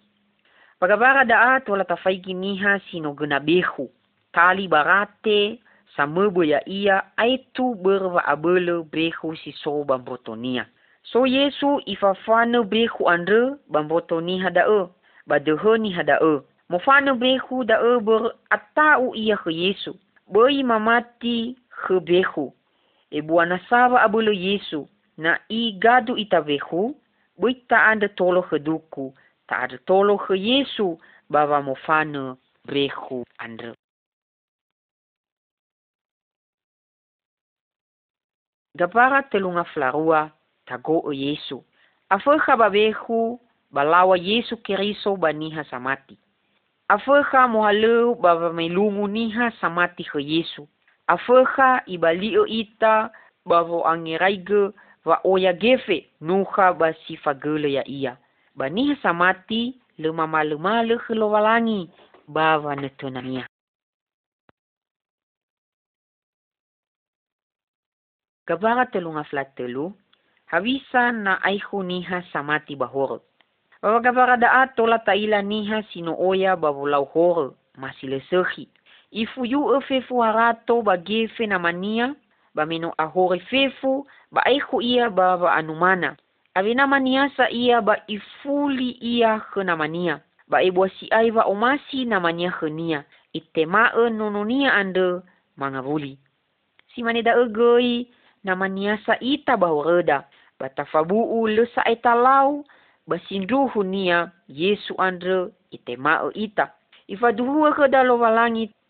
Pagabara 0.79 1.27
daat 1.27 1.66
wala 1.66 1.83
tafaigi 1.85 2.35
niha 2.35 2.79
sino 2.87 3.19
gena 3.19 3.40
behu 3.42 3.90
tali 4.31 4.69
barate 4.71 5.59
sa 5.97 6.07
mebo 6.07 6.45
ya 6.45 6.62
ia 6.69 7.03
aitu 7.19 7.75
berwa 7.75 8.23
abele 8.23 8.87
behu 8.87 9.35
si 9.42 9.51
soba 9.59 9.99
brotonia. 9.99 10.71
So 11.12 11.27
Yesu 11.27 11.83
ifafana 11.87 12.62
behu 12.62 13.09
andre 13.09 13.55
bamboto 13.69 14.21
ni 14.21 14.38
hadae. 14.38 14.88
Badehe 15.27 15.79
ni 15.79 15.90
hadae. 15.90 16.40
Mofana 16.69 17.14
behu 17.14 17.64
dae 17.64 18.01
ber 18.01 18.35
atau 18.51 19.14
iya 19.14 19.37
ke 19.37 19.51
Yesu. 19.51 19.95
Boi 20.27 20.62
mamati 20.62 21.57
ke 21.71 22.01
behu. 22.01 22.53
E 23.11 23.23
buana 23.23 23.61
sava 23.71 24.03
abulu 24.03 24.33
Yesu. 24.33 24.88
Na 25.16 25.38
i 25.49 25.73
gadu 25.79 26.16
ita 26.16 26.42
behu. 26.42 26.95
Boi 27.38 27.55
ta 27.69 27.87
anda 27.87 28.09
tolo 28.09 28.42
ke 28.42 28.59
duku. 28.59 29.14
Ta 29.47 29.57
ada 29.62 29.79
tolo 29.87 30.19
ke 30.19 30.35
Yesu. 30.35 30.99
Bava 31.31 31.62
mofana 31.62 32.37
behu 32.66 33.23
andre. 33.38 33.75
Gapara 38.77 39.23
telunga 39.23 39.64
flarua 39.64 40.36
tago 40.67 41.13
Yesu. 41.13 41.65
Afeha 42.11 42.57
babehu 42.57 43.41
balawa 43.71 44.19
Yesu 44.19 44.57
Keriso 44.57 45.17
baniha 45.17 45.65
samati. 45.65 46.19
Afeha 46.89 47.49
mohaleu 47.49 48.15
baba 48.15 48.53
melungu 48.53 49.09
niha 49.09 49.51
samati 49.61 50.05
ke 50.05 50.21
Yesu. 50.23 50.69
Afeha 51.07 51.83
ibalio 51.87 52.47
ita 52.47 53.11
bavo 53.47 53.87
angeraige 53.87 54.71
va 55.05 55.21
oya 55.25 55.53
gefe 55.53 56.07
nuha 56.21 56.73
basi 56.73 57.17
fagele 57.17 57.73
ya 57.73 57.85
iya. 57.89 58.17
Baniha 58.55 58.97
samati 59.03 59.75
le 59.99 60.13
mama 60.13 60.45
le 60.45 60.57
male 60.57 60.99
walangi 61.11 61.91
bava 62.29 62.77
netonania. 62.77 63.47
Kabara 68.47 68.87
telunga 68.87 69.25
flat 69.25 69.57
telu, 69.57 69.93
Hawisa 70.47 71.13
na 71.13 71.43
ayho 71.43 71.83
niha 71.83 72.23
samati 72.33 72.77
bahor. 72.77 73.21
Wagabaradaa 73.83 74.67
tola 74.67 74.99
taila 74.99 75.43
niha 75.43 75.83
sinooya 75.83 76.57
babulauhor 76.57 77.53
masilesehi. 77.75 78.69
Ifuyu 79.11 79.75
efefu 79.77 80.19
harato 80.19 80.83
bagefe 80.83 81.47
na 81.47 81.59
mania 81.59 82.15
bameno 82.55 82.95
ahore 82.99 83.41
fefu 83.41 84.07
ba 84.33 84.47
ayho 84.47 84.83
ia 84.83 85.11
ba 85.11 85.37
ba 85.37 85.53
anumana. 85.55 86.17
Avena 86.55 86.87
maniasa 86.87 87.51
ia 87.51 87.81
ba 87.83 87.99
ifuli 88.07 88.91
ia 88.91 89.43
hena 89.55 89.77
mania. 89.77 90.21
Ba 90.49 90.63
eboasi 90.63 91.09
aiva 91.11 91.43
omasi 91.45 92.05
na 92.05 92.21
mania 92.21 92.55
henia. 92.61 93.05
Itemae 93.33 94.11
nononia 94.11 94.75
ande 94.75 95.21
mangavuli. 95.57 96.19
Si 96.95 97.03
maneda 97.03 97.35
egoi 97.37 98.09
na 98.45 98.57
maniasa 98.57 99.19
ita 99.21 99.57
bahoreda. 99.57 100.25
Batafabu'u 100.59 101.47
lesa 101.47 101.85
etalau 101.85 102.64
basinduhu 103.07 103.83
nia 103.83 104.33
Yesu 104.49 104.95
andre 104.99 105.53
itemao 105.71 106.33
ita. 106.33 106.73
Ifaduhua 107.07 107.75
ke 107.75 107.87
da 107.88 108.03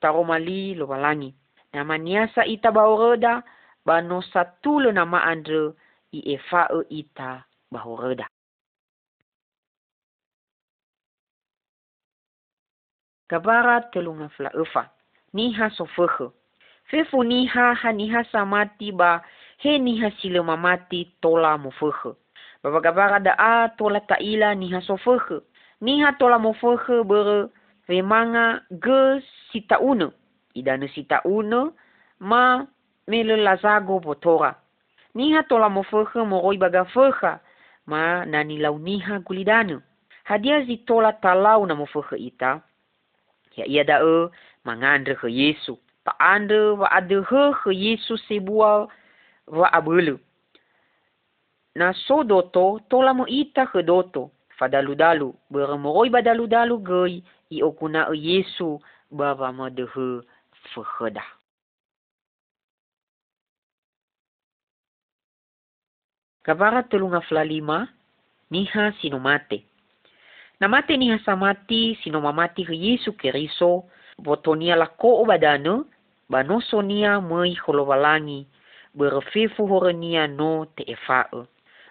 taromali 0.00 0.74
lowalangi. 0.74 1.34
Nama 1.72 1.98
niasa 1.98 2.44
ita 2.44 2.72
bahoreda 2.72 3.42
bano 3.84 4.22
satu 4.22 4.80
le 4.80 4.92
nama 4.92 5.20
andre 5.24 5.76
i 6.12 6.34
efa'e 6.34 6.88
ita 6.88 7.44
bahoreda. 7.72 8.24
Kabara 13.28 13.80
telunga 13.92 14.28
fla 14.28 14.50
efa. 14.54 14.88
Niha 15.34 15.70
sofehe. 15.70 16.30
Fefu 16.86 17.24
niha 17.24 17.74
ha 17.74 17.92
niha 17.92 18.24
samati 18.32 18.92
ba 18.92 19.20
he 19.56 19.78
ni 19.78 19.98
hasile 20.00 20.40
mamati 20.40 21.12
tola 21.20 21.58
mo. 21.58 21.72
Baba 22.62 22.80
gabara 22.80 23.20
da 23.20 23.34
a 23.38 23.68
tola 23.78 24.00
taila 24.00 24.54
ni 24.54 24.70
haso 24.72 24.96
fege. 24.96 25.40
Ni 25.80 26.00
ha 26.02 26.12
tola 26.18 26.38
mo 26.38 26.52
fege 26.52 27.04
bere 27.04 27.48
remanga 27.88 28.60
ge 28.70 29.22
sita 29.52 29.78
uno. 29.80 30.12
Ida 30.54 30.76
ne 30.76 30.88
sita 30.88 31.20
uno 31.24 31.72
ma 32.20 32.66
mele 33.06 33.36
lazago 33.36 34.00
botora. 34.00 34.54
Ni 35.14 35.32
ha 35.32 35.42
tola 35.42 35.68
mo 35.68 35.82
fege 35.82 36.24
mo 36.26 36.42
baga 36.58 36.84
fege 36.84 37.38
ma 37.86 38.24
nani 38.24 38.58
lau 38.58 38.78
ni 38.78 38.98
ha 38.98 39.18
gulidano. 39.18 39.82
Hadia 40.24 40.64
zi 40.66 40.78
tola 40.86 41.12
talau 41.12 41.66
na 41.66 41.74
mo 41.74 41.86
ita. 42.18 42.60
Ya 43.56 43.64
ia 43.66 43.84
da 43.84 44.00
e 44.02 44.28
mangandre 44.64 45.14
ke 45.14 45.28
Yesu. 45.30 45.78
Pa 46.04 46.12
ande 46.18 46.76
wa 46.76 46.88
ade 46.90 47.22
he 47.22 47.52
ke 47.62 47.70
Yesu 47.72 48.18
sebuah 48.28 48.88
wa 49.46 49.72
abulu. 49.72 50.18
Na 51.74 51.92
so 51.92 52.24
tola 52.88 53.12
mo 53.14 53.26
ita 53.28 53.66
ke 53.66 53.82
doto, 53.82 54.30
fadalu-dalu, 54.58 55.34
beremoroi 55.52 56.08
badalu-dalu 56.10 56.76
goi, 56.80 57.22
i 57.50 57.62
okuna 57.62 58.08
e 58.12 58.16
Yesu, 58.16 58.80
bava 59.10 59.52
mo 59.52 59.68
dehe. 59.70 60.22
Kabara 66.42 66.82
telunga 66.82 67.20
flalima, 67.20 67.88
niha 68.50 68.92
sinomate. 69.02 69.64
Namate 70.60 70.96
niha 70.96 71.18
samati 71.24 71.98
sinomamati 72.02 72.64
ke 72.64 72.72
Yesu 72.72 73.12
keriso, 73.12 73.84
botonia 74.18 74.76
lako 74.76 75.20
obadano, 75.22 75.84
banosonia 76.30 77.20
mei 77.20 77.54
holowalangi, 77.54 78.46
berfefu 78.96 79.66
horenia 79.68 80.26
no 80.26 80.64
te 80.76 80.84
efa'e. 80.88 81.44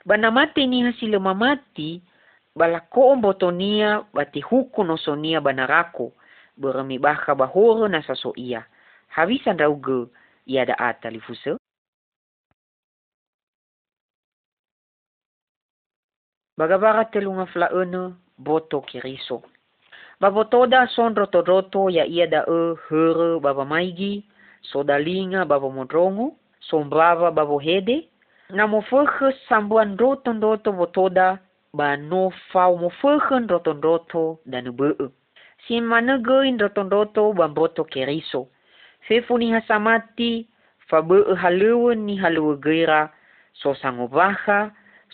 Bana 0.06 0.32
mate 0.32 0.66
ni 0.68 0.84
hasile 0.84 1.20
mamati, 1.20 2.02
bala 2.56 2.80
ko 2.80 3.14
ombotonia 3.14 4.06
bati 4.14 4.42
no 4.84 4.98
sonia 4.98 5.42
banarako, 5.42 6.12
beremi 6.58 6.98
baka 7.00 7.36
bahoro 7.36 7.88
na 7.88 8.02
saso 8.02 8.34
ia. 8.36 8.66
Rauge 9.16 10.10
ia 10.46 10.66
da 10.66 10.76
ata 10.78 11.10
lifuse. 11.10 11.58
Bagabara 16.58 17.06
telunga 17.12 17.46
flaene 17.46 18.16
boto 18.38 18.82
kiriso. 18.82 19.44
Babotoda 20.22 20.88
son 20.88 21.16
roto-roto 21.16 21.90
ya 21.90 22.06
ia 22.06 22.28
da 22.28 22.46
e 22.48 22.76
here 22.90 23.40
baba 23.40 23.66
maigi, 23.66 24.24
sodalinga 24.62 25.46
baba 25.46 25.70
modrongo, 25.70 26.36
sombrava 26.70 27.32
bavohede 27.32 28.08
na 28.50 28.68
mofohe 28.68 29.34
sambuan 29.50 29.98
roton 29.98 30.42
roto 30.42 30.72
votoda 30.72 31.40
ba 31.74 31.98
no 31.98 32.30
fau 32.52 32.78
mofohen 32.78 33.48
roton 33.48 33.82
roto 33.82 34.40
dan 34.46 34.72
bee. 34.78 35.10
Si 35.68 35.82
mana 35.82 36.18
goin 36.18 36.60
roton 36.60 36.90
roto 36.90 37.34
ba 37.34 37.48
boto 37.48 37.84
keriso. 37.84 38.48
Fefu 39.08 39.38
ni 39.38 39.52
hasamati 39.52 40.48
fa 40.88 41.02
bee 41.02 41.36
haluwe 41.36 41.96
ni 41.96 42.16
haluwe 42.18 42.58
geira 42.58 43.10
so 43.54 43.76
sangobaha 43.76 44.72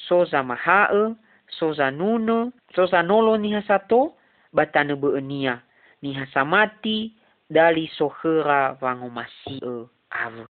so 0.07 0.25
zamahae 0.25 1.15
so 1.59 1.73
zanuno 1.73 2.51
so 2.75 2.85
zanolo 2.85 3.37
ni 3.37 3.53
hasato 3.53 4.13
batane 4.53 4.95
bee 4.95 5.21
nia 5.21 5.61
ni 6.01 6.13
hasamati 6.13 7.13
dali 7.49 7.87
sohera 7.97 8.73
vangomasi 8.73 9.55
e 9.63 9.87
avu. 10.09 10.50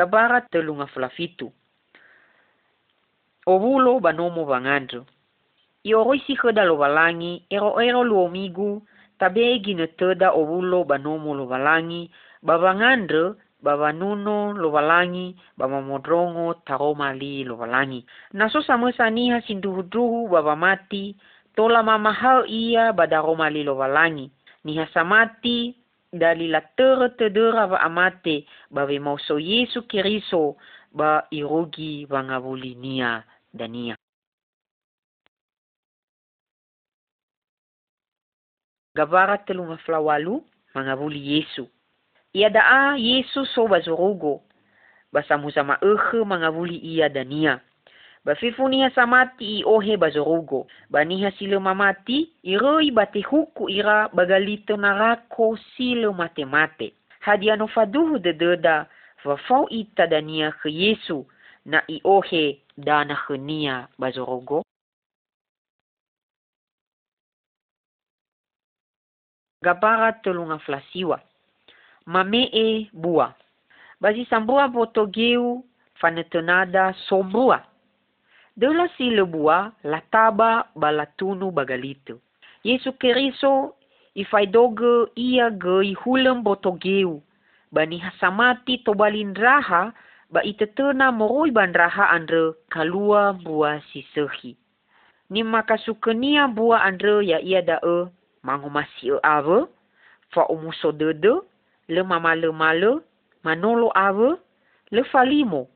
Kabara 0.00 0.40
telunga 0.40 0.86
flafitu. 0.86 1.52
Obulo 3.46 4.00
banomo 4.00 4.48
bangandro. 4.48 5.04
I 5.84 5.92
oroisi 5.92 6.32
heda 6.40 6.64
lo 6.64 6.80
balangi, 6.80 7.44
ero 7.50 7.76
ero 7.84 8.00
lo 8.02 8.24
omigu, 8.24 8.80
tabe 9.18 9.52
egine 9.52 9.86
teda 10.00 10.32
obulo 10.32 10.84
banomo 10.88 11.34
lo 11.34 11.44
balangi, 11.44 12.08
babangandro, 12.40 13.36
babanuno 13.60 14.56
lo 14.56 14.70
balangi, 14.70 15.36
babamodrongo 15.58 16.64
taroma 16.64 17.12
li 17.12 17.44
lo 17.44 17.56
balangi. 17.60 18.00
Naso 18.32 18.62
samesa 18.62 19.10
niha 19.10 19.44
sinduhuduhu 19.44 20.32
babamati, 20.32 21.12
tola 21.56 21.82
mamahal 21.82 22.48
ia 22.48 22.92
badaroma 22.96 23.50
li 23.52 23.64
lo 23.64 23.76
balangi. 23.76 24.32
Niha 24.64 24.88
dali 26.12 26.48
la 26.48 26.60
tere 26.60 27.14
amate 27.80 28.46
ba 28.70 28.84
ve 28.86 28.98
so 29.26 29.38
Yesu 29.38 29.82
Kiriso 29.86 30.56
ba 30.92 31.26
irogi 31.30 32.06
va 32.06 32.22
ngavuli 32.22 32.74
nia 32.74 33.24
dania. 33.54 33.96
Gavara 38.94 39.38
telunga 39.38 39.76
flawalu 39.76 40.42
mangavuli 40.74 41.34
Yesu. 41.34 41.68
Ia 42.34 42.50
daa 42.50 42.96
Yesu 42.96 43.46
so 43.46 43.68
bazurugo. 43.68 44.42
Basamuza 45.12 45.64
maehe 45.64 46.24
mangavuli 46.24 46.76
ia 46.76 47.08
dania. 47.08 47.60
Bafifuniha 48.24 48.90
samati 48.90 49.58
i 49.58 49.64
ohe 49.64 49.96
bazorugo. 49.96 50.66
Baniha 50.90 51.30
sile 51.30 51.58
mamati, 51.58 52.32
i 52.42 52.58
roi 52.58 52.90
bate 52.90 53.20
huku 53.22 53.70
ira 53.70 54.08
bagalito 54.08 54.76
narako 54.76 55.58
sile 55.76 56.10
mate 56.12 56.44
mate. 56.44 56.94
Hadiano 57.20 57.68
faduhu 57.68 58.18
de 58.18 58.32
deda, 58.32 58.86
Fafau 59.22 59.68
ita 59.68 60.06
dania 60.06 60.52
ke 60.52 60.70
Yesu 60.72 61.26
na 61.64 61.82
iohe 61.88 62.60
dana 62.78 63.16
khenia 63.16 63.88
bazorogo. 63.98 64.64
Gabara 69.62 70.12
telunga 70.12 70.58
flasiwa. 70.58 71.20
Mamee 72.06 72.88
bua. 72.92 73.34
Bazi 74.00 74.24
sambua 74.24 74.68
botogeu 74.68 75.64
fanetenada 75.94 76.94
sombua. 77.08 77.69
Dela 78.56 78.88
si 78.96 79.10
lebua 79.10 79.72
lataba 79.84 80.66
balatunu 80.74 81.50
bagalito. 81.50 82.18
Yesu 82.64 82.92
keriso 82.98 83.74
ifaidoge 84.14 85.10
ia 85.16 85.50
gei 85.50 85.94
hulem 85.94 86.42
botogeu. 86.42 87.22
Bani 87.72 87.98
hasamati 87.98 88.78
tobalindraha 88.84 89.92
ba 90.30 90.40
itetena 90.42 91.12
moroi 91.12 91.50
bandraha 91.50 92.10
andre 92.10 92.54
kalua 92.70 93.32
bua 93.32 93.80
si 93.92 94.02
sehi. 94.14 94.56
Ni 95.30 95.42
makasukenia 95.42 96.48
bua 96.48 96.82
andre 96.82 97.26
ya 97.26 97.38
ia 97.40 97.62
da 97.62 97.78
e 97.82 98.10
mangomasi 98.42 99.14
e 99.14 99.18
ave, 99.22 99.66
fa 100.30 100.46
umuso 100.46 100.92
dede, 100.92 101.40
le 101.88 102.02
mamale 102.02 102.50
male, 102.52 102.98
manolo 103.44 103.90
ave, 103.94 104.36
le 104.90 105.02
falimo, 105.04 105.68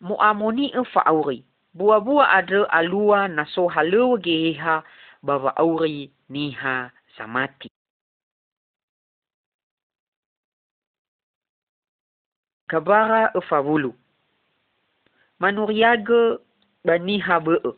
mo 0.00 0.16
amoni 0.18 0.72
e 0.74 0.82
fa 0.92 1.06
auri. 1.06 1.44
Bua-bua 1.74 2.28
adre 2.28 2.66
alua 2.68 3.28
naso 3.28 3.68
halewa 3.68 4.18
geheha 4.18 4.82
bava 5.22 5.56
auri 5.56 6.10
niha 6.28 6.90
samati. 7.16 7.70
Kabara 12.66 13.30
e 13.34 13.40
favulu. 13.40 13.94
Manuriage 15.38 16.38
baniha 16.84 17.40
be 17.40 17.54
e. 17.64 17.70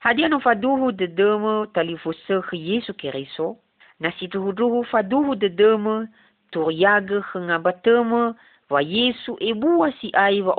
Hadia 0.00 0.28
no 0.28 0.40
faduhu 0.40 0.92
de 0.92 1.06
deme 1.06 1.66
talifuse 1.74 2.42
Yesu 2.52 2.94
Keriso, 2.94 3.56
na 4.00 4.12
situhuduhu 4.12 4.84
faduhu 4.84 5.34
de 5.34 5.48
deme 5.48 6.08
turiage 6.50 7.20
bateme 7.62 8.34
wa 8.70 8.82
Yesu 8.82 9.36
ebua 9.40 9.92
si 10.00 10.10
aiva 10.14 10.54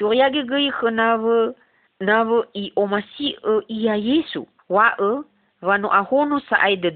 omasinia. 0.00 0.30
Turiage 0.30 0.46
gei 0.48 0.70
nave 0.90 1.54
nave 2.00 2.44
i 2.54 2.72
omasi 2.76 3.36
e 3.44 3.60
ia 3.68 3.96
Yesu. 3.96 4.46
Wa 4.68 4.94
e, 4.98 5.22
vano 5.62 5.88
ahono 5.88 6.40
sa 6.48 6.56
ai 6.56 6.76
de 6.76 6.90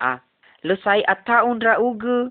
a. 0.00 0.20
Le 0.62 0.76
sai 0.84 1.02
ata 1.06 1.44
undra 1.44 1.80
uge, 1.80 2.30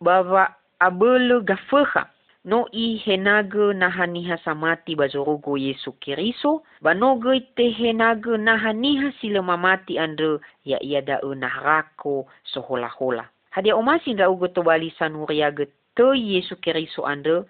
bava 0.00 0.54
abele 0.80 1.40
gafeha 1.44 2.08
no 2.44 2.66
i 2.72 2.96
henaga 3.04 3.74
nahaniha 3.74 4.38
samati 4.44 4.94
bazorogo 4.96 5.58
Yesu 5.58 5.92
Kiriso, 6.00 6.62
banogo 6.80 7.34
te 7.56 7.70
henaga 7.70 8.38
nahaniha 8.38 9.12
sila 9.20 9.42
mamati 9.42 9.98
andre 9.98 10.38
ya 10.64 10.78
ia 10.82 11.02
da 11.02 11.18
nahrako 11.20 12.26
sohola 12.44 12.88
hola. 12.88 13.28
Hadia 13.50 13.76
omasi 13.76 14.14
da 14.14 14.30
ugo 14.30 14.48
to 14.48 14.62
bali 14.62 14.94
sanuriaga 14.98 15.66
te 15.96 16.14
Yesu 16.14 16.56
Kiriso 16.56 17.04
andre 17.04 17.42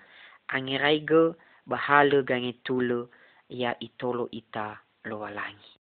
angiraiga 0.49 1.35
bahala 1.67 2.23
gange 2.23 2.53
tulu 2.65 3.09
ya 3.49 3.79
itolo 3.79 4.29
ita 4.31 4.79
lowalangi. 5.05 5.76